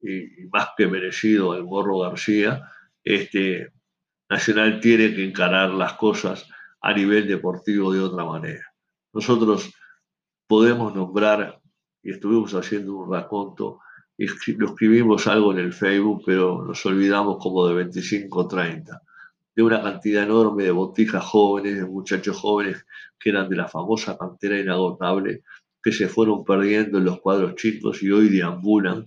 y, 0.00 0.46
más 0.52 0.70
que 0.76 0.88
merecido 0.88 1.54
el 1.54 1.62
Morro 1.62 2.00
García, 2.00 2.68
este, 3.04 3.72
Nacional 4.28 4.80
tiene 4.80 5.14
que 5.14 5.24
encarar 5.24 5.70
las 5.70 5.94
cosas 5.94 6.46
a 6.80 6.92
nivel 6.92 7.26
deportivo 7.26 7.92
de 7.92 8.00
otra 8.00 8.24
manera. 8.24 8.64
Nosotros 9.12 9.72
podemos 10.46 10.94
nombrar, 10.94 11.60
y 12.02 12.10
estuvimos 12.10 12.54
haciendo 12.54 12.96
un 12.96 13.12
raconto, 13.12 13.80
y 14.16 14.26
escribimos 14.26 15.26
algo 15.26 15.52
en 15.52 15.58
el 15.58 15.72
Facebook, 15.72 16.22
pero 16.26 16.64
nos 16.64 16.84
olvidamos 16.86 17.38
como 17.40 17.66
de 17.68 17.74
25 17.74 18.38
o 18.38 18.48
30, 18.48 19.00
de 19.54 19.62
una 19.62 19.82
cantidad 19.82 20.24
enorme 20.24 20.64
de 20.64 20.70
botijas 20.72 21.24
jóvenes, 21.24 21.76
de 21.76 21.86
muchachos 21.86 22.36
jóvenes 22.36 22.84
que 23.18 23.30
eran 23.30 23.48
de 23.48 23.56
la 23.56 23.68
famosa 23.68 24.16
cantera 24.18 24.58
inagotable, 24.58 25.42
que 25.82 25.92
se 25.92 26.08
fueron 26.08 26.44
perdiendo 26.44 26.98
en 26.98 27.04
los 27.04 27.20
cuadros 27.20 27.54
chicos 27.54 28.02
y 28.02 28.10
hoy 28.10 28.28
deambulan 28.28 29.06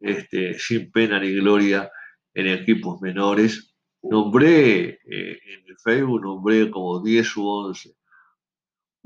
este, 0.00 0.58
sin 0.58 0.90
pena 0.90 1.18
ni 1.18 1.32
gloria 1.32 1.90
en 2.34 2.46
equipos 2.48 3.00
menores. 3.00 3.74
Nombré 4.10 4.88
eh, 4.88 4.98
en 5.04 5.68
el 5.68 5.76
Facebook, 5.82 6.22
nombré 6.22 6.70
como 6.70 7.00
10 7.00 7.36
u 7.36 7.46
11 7.46 7.96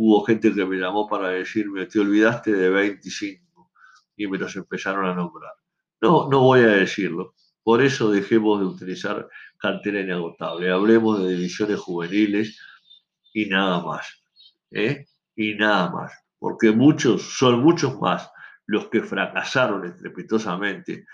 hubo 0.02 0.24
gente 0.24 0.54
que 0.54 0.64
me 0.64 0.78
llamó 0.78 1.06
para 1.06 1.28
decirme, 1.28 1.84
te 1.84 2.00
olvidaste 2.00 2.52
de 2.52 2.70
25 2.70 3.70
y 4.16 4.26
me 4.26 4.38
los 4.38 4.56
empezaron 4.56 5.04
a 5.04 5.14
nombrar. 5.14 5.52
No, 6.00 6.26
no 6.30 6.40
voy 6.40 6.60
a 6.60 6.68
decirlo. 6.68 7.34
Por 7.62 7.82
eso 7.82 8.10
dejemos 8.10 8.60
de 8.60 8.66
utilizar 8.66 9.28
cantera 9.58 10.00
inagotable. 10.00 10.70
Hablemos 10.70 11.22
de 11.22 11.36
divisiones 11.36 11.78
juveniles 11.80 12.58
y 13.34 13.44
nada 13.50 13.82
más. 13.82 14.22
¿eh? 14.70 15.04
Y 15.36 15.54
nada 15.56 15.90
más. 15.90 16.14
Porque 16.38 16.70
muchos, 16.70 17.20
son 17.36 17.62
muchos 17.62 18.00
más 18.00 18.30
los 18.64 18.88
que 18.88 19.02
fracasaron 19.02 19.84
estrepitosamente 19.84 21.04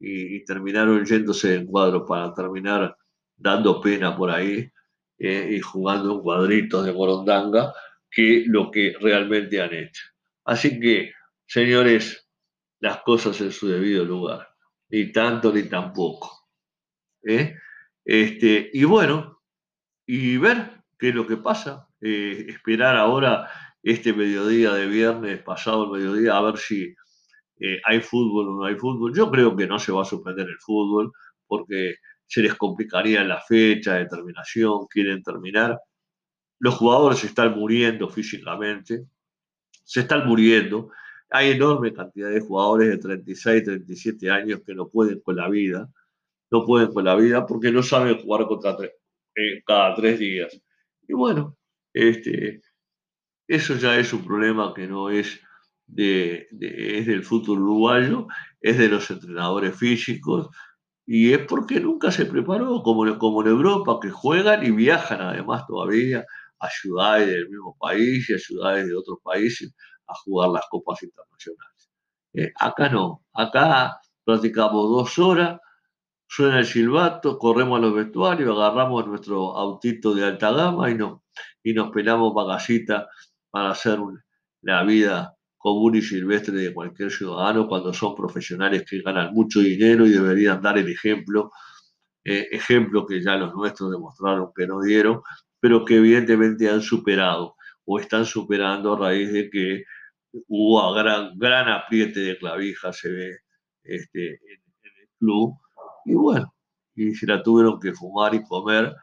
y, 0.00 0.42
terminaron 0.46 1.04
yéndose 1.04 1.54
en 1.54 1.66
cuadro 1.66 2.06
para 2.06 2.32
terminar 2.32 2.96
dando 3.36 3.80
pena 3.80 4.16
por 4.16 4.30
ahí 4.30 4.70
¿eh? 5.18 5.48
y 5.52 5.60
jugando 5.60 6.16
un 6.16 6.22
cuadrito 6.22 6.82
de 6.82 6.92
morondanga 6.92 7.72
que 8.10 8.44
lo 8.46 8.70
que 8.70 8.94
realmente 9.00 9.60
han 9.60 9.72
hecho. 9.72 10.02
Así 10.44 10.78
que, 10.78 11.12
señores, 11.46 12.28
las 12.80 13.02
cosas 13.02 13.40
en 13.40 13.52
su 13.52 13.68
debido 13.68 14.04
lugar, 14.04 14.48
ni 14.90 15.12
tanto 15.12 15.52
ni 15.52 15.62
tampoco. 15.64 16.48
¿eh? 17.22 17.56
Este, 18.04 18.70
y 18.72 18.84
bueno, 18.84 19.40
y 20.06 20.36
ver 20.36 20.82
qué 20.98 21.10
es 21.10 21.14
lo 21.14 21.26
que 21.26 21.36
pasa, 21.36 21.88
eh, 22.00 22.46
esperar 22.48 22.96
ahora 22.96 23.48
este 23.82 24.12
mediodía 24.12 24.72
de 24.72 24.86
viernes, 24.86 25.42
pasado 25.42 25.84
el 25.84 26.00
mediodía, 26.02 26.36
a 26.36 26.42
ver 26.42 26.58
si 26.58 26.94
eh, 27.60 27.80
hay 27.84 28.00
fútbol 28.00 28.48
o 28.48 28.52
no 28.60 28.64
hay 28.64 28.74
fútbol. 28.76 29.14
Yo 29.14 29.30
creo 29.30 29.56
que 29.56 29.66
no 29.66 29.78
se 29.78 29.92
va 29.92 30.02
a 30.02 30.04
suspender 30.04 30.48
el 30.48 30.58
fútbol 30.58 31.12
porque 31.46 31.94
se 32.32 32.40
les 32.40 32.54
complicaría 32.54 33.22
la 33.24 33.42
fecha, 33.42 33.96
de 33.96 34.06
terminación, 34.06 34.86
quieren 34.86 35.22
terminar. 35.22 35.78
Los 36.58 36.76
jugadores 36.76 37.18
se 37.18 37.26
están 37.26 37.54
muriendo 37.54 38.08
físicamente, 38.08 39.04
se 39.84 40.00
están 40.00 40.26
muriendo. 40.26 40.90
Hay 41.28 41.50
enorme 41.50 41.92
cantidad 41.92 42.30
de 42.30 42.40
jugadores 42.40 42.88
de 42.88 42.96
36, 42.96 43.64
37 43.64 44.30
años 44.30 44.62
que 44.64 44.74
no 44.74 44.88
pueden 44.88 45.20
con 45.20 45.36
la 45.36 45.50
vida, 45.50 45.90
no 46.50 46.64
pueden 46.64 46.90
con 46.94 47.04
la 47.04 47.16
vida 47.16 47.44
porque 47.44 47.70
no 47.70 47.82
saben 47.82 48.16
jugar 48.16 48.46
contra 48.46 48.78
eh, 48.82 49.62
cada 49.66 49.94
tres 49.94 50.18
días. 50.18 50.58
Y 51.06 51.12
bueno, 51.12 51.58
este, 51.92 52.62
eso 53.46 53.76
ya 53.76 53.98
es 53.98 54.10
un 54.14 54.24
problema 54.24 54.72
que 54.74 54.86
no 54.86 55.10
es 55.10 55.38
de, 55.86 56.48
es 56.50 57.06
del 57.06 57.24
fútbol 57.24 57.60
uruguayo, 57.60 58.26
es 58.58 58.78
de 58.78 58.88
los 58.88 59.10
entrenadores 59.10 59.76
físicos 59.76 60.48
y 61.06 61.32
es 61.32 61.40
porque 61.46 61.80
nunca 61.80 62.10
se 62.10 62.26
preparó, 62.26 62.82
como, 62.82 63.18
como 63.18 63.42
en 63.42 63.48
Europa, 63.48 63.98
que 64.00 64.10
juegan 64.10 64.64
y 64.64 64.70
viajan 64.70 65.20
además 65.20 65.66
todavía 65.66 66.24
a 66.60 66.68
ciudades 66.70 67.28
del 67.28 67.48
mismo 67.48 67.76
país 67.78 68.28
y 68.30 68.34
a 68.34 68.38
ciudades 68.38 68.86
de 68.86 68.94
otros 68.94 69.18
países 69.22 69.74
a 70.06 70.14
jugar 70.14 70.50
las 70.50 70.64
copas 70.70 71.02
internacionales. 71.02 71.90
Eh, 72.34 72.52
acá 72.58 72.88
no, 72.88 73.24
acá 73.34 74.00
practicamos 74.24 74.90
dos 74.90 75.18
horas, 75.18 75.60
suena 76.28 76.60
el 76.60 76.66
silbato, 76.66 77.38
corremos 77.38 77.78
a 77.78 77.82
los 77.82 77.94
vestuarios, 77.94 78.56
agarramos 78.56 79.06
nuestro 79.06 79.56
autito 79.56 80.14
de 80.14 80.24
alta 80.24 80.52
gama 80.52 80.90
y 80.90 80.94
nos, 80.94 81.20
y 81.62 81.74
nos 81.74 81.90
pelamos 81.90 82.32
bagacita 82.32 83.08
para 83.50 83.70
hacer 83.70 83.98
la 84.62 84.84
vida 84.84 85.36
común 85.62 85.94
y 85.94 86.02
silvestre 86.02 86.54
de 86.54 86.74
cualquier 86.74 87.12
ciudadano 87.12 87.68
cuando 87.68 87.92
son 87.94 88.16
profesionales 88.16 88.84
que 88.88 89.00
ganan 89.00 89.32
mucho 89.32 89.60
dinero 89.60 90.04
y 90.04 90.10
deberían 90.10 90.60
dar 90.60 90.76
el 90.76 90.88
ejemplo, 90.88 91.52
eh, 92.24 92.48
ejemplo 92.50 93.06
que 93.06 93.22
ya 93.22 93.36
los 93.36 93.54
nuestros 93.54 93.92
demostraron 93.92 94.50
que 94.56 94.66
no 94.66 94.82
dieron, 94.82 95.22
pero 95.60 95.84
que 95.84 95.98
evidentemente 95.98 96.68
han 96.68 96.82
superado 96.82 97.54
o 97.84 98.00
están 98.00 98.26
superando 98.26 98.94
a 98.94 98.98
raíz 98.98 99.32
de 99.32 99.50
que 99.50 99.84
hubo 100.48 100.92
gran, 100.94 101.38
gran 101.38 101.68
apriete 101.68 102.18
de 102.18 102.38
clavija, 102.38 102.92
se 102.92 103.12
ve 103.12 103.36
este, 103.84 104.30
en, 104.30 104.62
el 104.82 105.08
club, 105.20 105.54
y 106.04 106.14
bueno, 106.14 106.52
y 106.96 107.14
se 107.14 107.26
la 107.26 107.40
tuvieron 107.40 107.78
que 107.78 107.92
fumar 107.92 108.34
y 108.34 108.42
comer, 108.42 108.96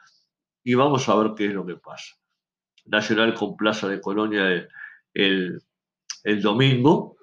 y 0.62 0.74
vamos 0.74 1.08
a 1.08 1.16
ver 1.16 1.32
qué 1.38 1.46
es 1.46 1.54
lo 1.54 1.66
que 1.66 1.78
pasa. 1.78 2.16
Nacional 2.86 3.34
con 3.34 3.56
Plaza 3.56 3.88
de 3.88 4.02
Colonia 4.02 4.68
el 5.14 5.62
domingo 6.42 7.18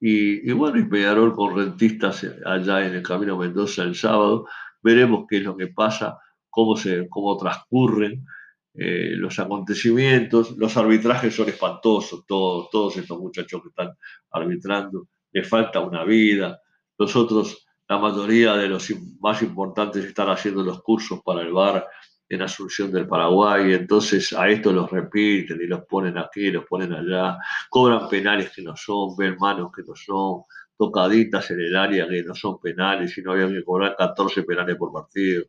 y, 0.00 0.50
bueno, 0.52 0.78
y 0.78 0.84
Peñarol 0.84 1.34
con 1.34 1.54
rentistas 1.54 2.26
allá 2.46 2.86
en 2.86 2.94
el 2.94 3.02
Camino 3.02 3.36
Mendoza 3.36 3.82
el 3.82 3.94
sábado. 3.94 4.46
Veremos 4.82 5.26
qué 5.28 5.38
es 5.38 5.42
lo 5.44 5.56
que 5.56 5.66
pasa, 5.66 6.18
cómo, 6.48 6.74
se, 6.74 7.06
cómo 7.08 7.36
transcurren 7.36 8.24
eh, 8.72 9.12
los 9.16 9.38
acontecimientos. 9.38 10.56
Los 10.56 10.76
arbitrajes 10.78 11.34
son 11.34 11.50
espantosos, 11.50 12.24
todos, 12.26 12.70
todos 12.70 12.96
estos 12.96 13.18
muchachos 13.18 13.60
que 13.62 13.68
están 13.68 13.94
arbitrando. 14.30 15.08
Les 15.32 15.46
falta 15.46 15.80
una 15.80 16.04
vida. 16.04 16.60
Los 16.96 17.14
otros, 17.14 17.66
la 17.86 17.98
mayoría 17.98 18.56
de 18.56 18.68
los 18.68 18.90
más 19.20 19.42
importantes 19.42 20.02
están 20.04 20.30
haciendo 20.30 20.62
los 20.62 20.82
cursos 20.82 21.20
para 21.22 21.42
el 21.42 21.52
bar 21.52 21.86
en 22.30 22.42
Asunción 22.42 22.92
del 22.92 23.08
Paraguay, 23.08 23.74
entonces 23.74 24.32
a 24.32 24.48
esto 24.48 24.72
los 24.72 24.88
repiten 24.88 25.60
y 25.60 25.66
los 25.66 25.84
ponen 25.84 26.16
aquí, 26.16 26.52
los 26.52 26.64
ponen 26.64 26.92
allá, 26.92 27.36
cobran 27.68 28.08
penales 28.08 28.50
que 28.50 28.62
no 28.62 28.76
son, 28.76 29.16
ven 29.16 29.36
manos 29.36 29.72
que 29.74 29.82
no 29.82 29.96
son, 29.96 30.44
tocaditas 30.78 31.50
en 31.50 31.60
el 31.60 31.76
área 31.76 32.08
que 32.08 32.22
no 32.22 32.34
son 32.36 32.60
penales 32.60 33.18
y 33.18 33.22
no 33.22 33.32
había 33.32 33.48
que 33.48 33.64
cobrar 33.64 33.96
14 33.98 34.44
penales 34.44 34.76
por 34.76 34.92
partido. 34.92 35.44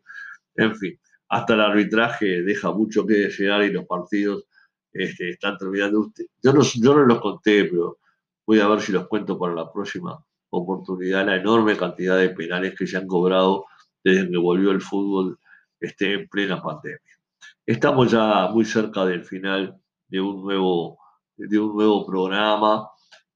En 0.56 0.76
fin, 0.76 1.00
hasta 1.30 1.54
el 1.54 1.62
arbitraje 1.62 2.42
deja 2.42 2.72
mucho 2.72 3.06
que 3.06 3.14
desear 3.14 3.64
y 3.64 3.72
los 3.72 3.86
partidos 3.86 4.46
este, 4.92 5.30
están 5.30 5.60
terminando. 5.60 6.12
Yo 6.42 6.52
no, 6.52 6.64
yo 6.64 6.96
no 6.96 7.06
los 7.06 7.22
conté, 7.22 7.66
pero 7.66 8.00
voy 8.46 8.60
a 8.60 8.68
ver 8.68 8.82
si 8.82 8.92
los 8.92 9.08
cuento 9.08 9.38
para 9.38 9.54
la 9.54 9.72
próxima 9.72 10.20
oportunidad, 10.50 11.28
la 11.28 11.36
enorme 11.36 11.78
cantidad 11.78 12.18
de 12.18 12.30
penales 12.30 12.74
que 12.76 12.88
se 12.88 12.98
han 12.98 13.06
cobrado 13.06 13.66
desde 14.04 14.30
que 14.32 14.38
volvió 14.38 14.72
el 14.72 14.82
fútbol 14.82 15.38
esté 15.82 16.14
en 16.14 16.30
plena 16.30 16.62
pandemia. 16.62 17.00
Estamos 17.66 18.12
ya 18.12 18.48
muy 18.48 18.66
cerca 18.66 19.04
del 19.06 19.26
final 19.26 19.76
de 20.08 20.22
un 20.22 20.44
nuevo, 20.44 21.00
de 21.36 21.60
un 21.60 21.76
nuevo 21.76 22.06
programa 22.06 22.90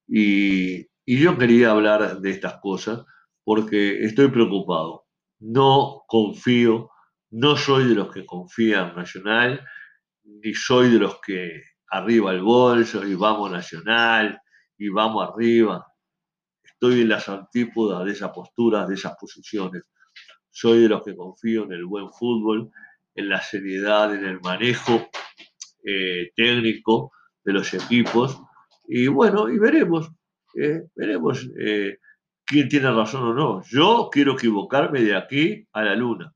y, 0.07 0.87
yo 1.07 1.37
quería 1.37 1.71
hablar 1.71 2.19
de 2.19 2.31
estas 2.31 2.59
cosas 2.59 3.05
porque 3.43 4.03
estoy 4.03 4.29
preocupado. 4.29 5.05
No 5.39 6.03
confío, 6.07 6.89
no 7.29 7.55
soy 7.55 7.87
de 7.89 7.95
los 7.95 8.11
que 8.11 8.25
confían 8.25 8.95
Nacional, 8.95 9.63
ni 10.23 10.53
soy 10.55 10.89
de 10.89 10.97
los 10.97 11.19
que 11.21 11.61
arriba 11.89 12.31
el 12.31 12.41
bolso 12.41 13.05
y 13.05 13.13
vamos 13.13 13.51
Nacional 13.51 14.39
y 14.79 14.89
vamos 14.89 15.29
arriba. 15.29 15.85
Estoy 16.63 17.01
en 17.01 17.09
las 17.09 17.29
antípodas 17.29 18.03
de 18.03 18.11
esas 18.11 18.31
posturas, 18.31 18.87
de 18.87 18.95
esas 18.95 19.15
posiciones. 19.19 19.83
Soy 20.57 20.83
de 20.83 20.87
los 20.87 21.03
que 21.03 21.17
confío 21.17 21.65
en 21.65 21.73
el 21.73 21.83
buen 21.83 22.13
fútbol, 22.13 22.71
en 23.13 23.27
la 23.27 23.41
seriedad, 23.41 24.15
en 24.15 24.23
el 24.23 24.39
manejo 24.39 25.09
eh, 25.83 26.31
técnico 26.33 27.11
de 27.43 27.51
los 27.51 27.73
equipos. 27.73 28.41
Y 28.87 29.07
bueno, 29.07 29.49
y 29.49 29.59
veremos, 29.59 30.09
eh, 30.55 30.83
veremos 30.95 31.45
eh, 31.59 31.97
quién 32.45 32.69
tiene 32.69 32.89
razón 32.89 33.23
o 33.23 33.33
no. 33.33 33.63
Yo 33.63 34.07
quiero 34.09 34.35
equivocarme 34.35 35.01
de 35.01 35.17
aquí 35.17 35.67
a 35.73 35.83
la 35.83 35.93
luna. 35.93 36.33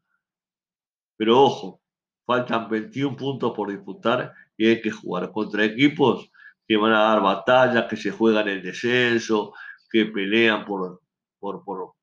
Pero 1.15 1.41
ojo, 1.41 1.81
faltan 2.25 2.69
21 2.69 3.15
puntos 3.15 3.53
por 3.55 3.71
disputar 3.71 4.33
y 4.57 4.67
hay 4.67 4.81
que 4.81 4.91
jugar 4.91 5.31
contra 5.31 5.63
equipos 5.63 6.29
que 6.67 6.75
van 6.75 6.91
a 6.91 7.03
dar 7.03 7.21
batallas, 7.21 7.85
que 7.89 7.95
se 7.95 8.11
juegan 8.11 8.49
el 8.49 8.61
descenso, 8.61 9.53
que 9.89 10.07
pelean 10.07 10.65
por, 10.65 11.03
por, 11.39 11.63
por, 11.63 11.93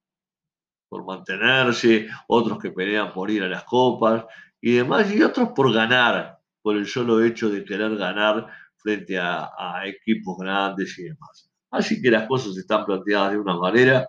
por 0.89 1.05
mantenerse, 1.05 2.09
otros 2.29 2.59
que 2.59 2.71
pelean 2.71 3.13
por 3.13 3.31
ir 3.31 3.43
a 3.43 3.49
las 3.49 3.65
copas 3.65 4.25
y 4.61 4.75
demás, 4.75 5.13
y 5.13 5.23
otros 5.23 5.51
por 5.55 5.73
ganar, 5.73 6.39
por 6.63 6.77
el 6.77 6.87
solo 6.87 7.23
hecho 7.25 7.51
de 7.51 7.65
querer 7.65 7.97
ganar 7.97 8.47
frente 8.77 9.19
a, 9.19 9.51
equipos 9.85 10.39
grandes 10.39 10.99
y 10.99 11.05
demás. 11.05 11.51
Así 11.71 12.01
que 12.01 12.11
las 12.11 12.27
cosas 12.27 12.57
están 12.57 12.85
planteadas 12.87 13.33
de 13.33 13.39
una 13.39 13.57
manera 13.57 14.09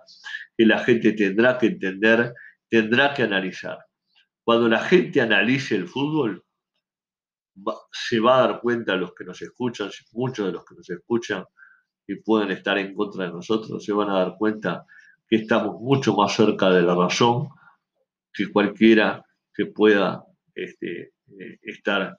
que 0.55 0.65
la 0.65 0.79
gente 0.79 1.13
tendrá 1.13 1.57
que 1.57 1.67
entender, 1.67 2.33
tendrá 2.69 3.13
que 3.13 3.23
analizar. 3.23 3.79
Cuando 4.43 4.69
la 4.69 4.79
gente 4.79 5.19
analice 5.19 5.75
el 5.75 5.87
fútbol, 5.87 6.43
se 7.91 8.19
va 8.19 8.37
a 8.37 8.47
dar 8.47 8.61
cuenta 8.61 8.95
los 8.95 9.13
que 9.13 9.23
nos 9.23 9.41
escuchan, 9.41 9.89
muchos 10.13 10.45
de 10.45 10.51
los 10.51 10.63
que 10.63 10.75
nos 10.75 10.89
escuchan 10.89 11.43
y 12.07 12.15
pueden 12.15 12.51
estar 12.51 12.77
en 12.77 12.93
contra 12.93 13.25
de 13.25 13.31
nosotros, 13.31 13.83
se 13.83 13.91
van 13.91 14.09
a 14.09 14.19
dar 14.19 14.35
cuenta 14.37 14.85
que 15.27 15.37
estamos 15.37 15.79
mucho 15.79 16.15
más 16.15 16.35
cerca 16.35 16.69
de 16.69 16.81
la 16.81 16.95
razón 16.95 17.49
que 18.33 18.51
cualquiera 18.51 19.25
que 19.53 19.65
pueda 19.65 20.23
este, 20.53 21.13
eh, 21.39 21.59
estar 21.63 22.17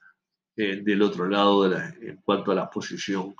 eh, 0.56 0.80
del 0.82 1.02
otro 1.02 1.28
lado 1.28 1.72
en 1.74 2.16
cuanto 2.24 2.52
a 2.52 2.54
la 2.54 2.68
posición 2.68 3.34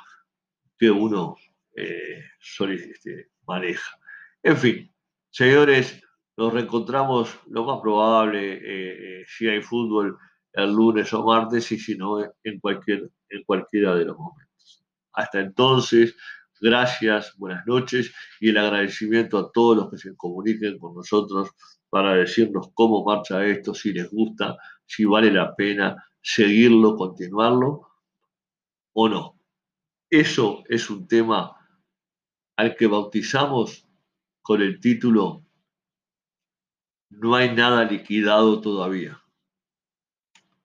que 0.79 0.91
uno 0.91 1.37
eh, 1.77 2.25
este, 2.61 3.31
maneja. 3.47 3.99
En 4.43 4.57
fin, 4.57 4.95
señores, 5.31 6.01
nos 6.37 6.53
reencontramos 6.53 7.37
lo 7.49 7.65
más 7.65 7.81
probable 7.81 9.25
si 9.27 9.49
hay 9.49 9.61
fútbol 9.61 10.17
el 10.53 10.73
lunes 10.73 11.13
o 11.13 11.25
martes 11.25 11.71
y 11.73 11.79
si 11.79 11.97
no 11.97 12.23
en, 12.43 12.61
cualquier, 12.61 13.11
en 13.29 13.45
cualquiera 13.45 13.95
de 13.95 14.05
los 14.05 14.17
momentos. 14.17 14.85
Hasta 15.13 15.41
entonces, 15.41 16.17
gracias, 16.61 17.35
buenas 17.37 17.67
noches 17.67 18.13
y 18.41 18.51
el 18.51 18.59
agradecimiento 18.59 19.39
a 19.39 19.53
todos 19.53 19.77
los 19.77 19.91
que 19.91 19.99
se 19.99 20.17
comuniquen 20.17 20.79
con 20.79 20.95
nosotros 20.95 21.51
para 21.89 22.15
decirnos 22.15 22.71
cómo 22.75 23.05
marcha 23.05 23.45
esto, 23.45 23.75
si 23.75 23.93
les 23.93 24.11
gusta, 24.11 24.57
si 24.87 25.05
vale 25.05 25.33
la 25.33 25.55
pena 25.55 25.97
seguirlo, 26.21 26.97
continuarlo 26.97 27.89
o 28.93 29.09
no. 29.09 29.41
Eso 30.11 30.63
es 30.69 30.91
un 30.91 31.07
tema 31.07 31.57
al 32.57 32.77
que 32.77 32.87
bautizamos 32.87 33.87
con 34.43 34.63
el 34.63 34.81
título 34.81 35.45
No 37.11 37.35
hay 37.35 37.55
nada 37.55 37.85
liquidado 37.85 38.61
todavía. 38.61 39.23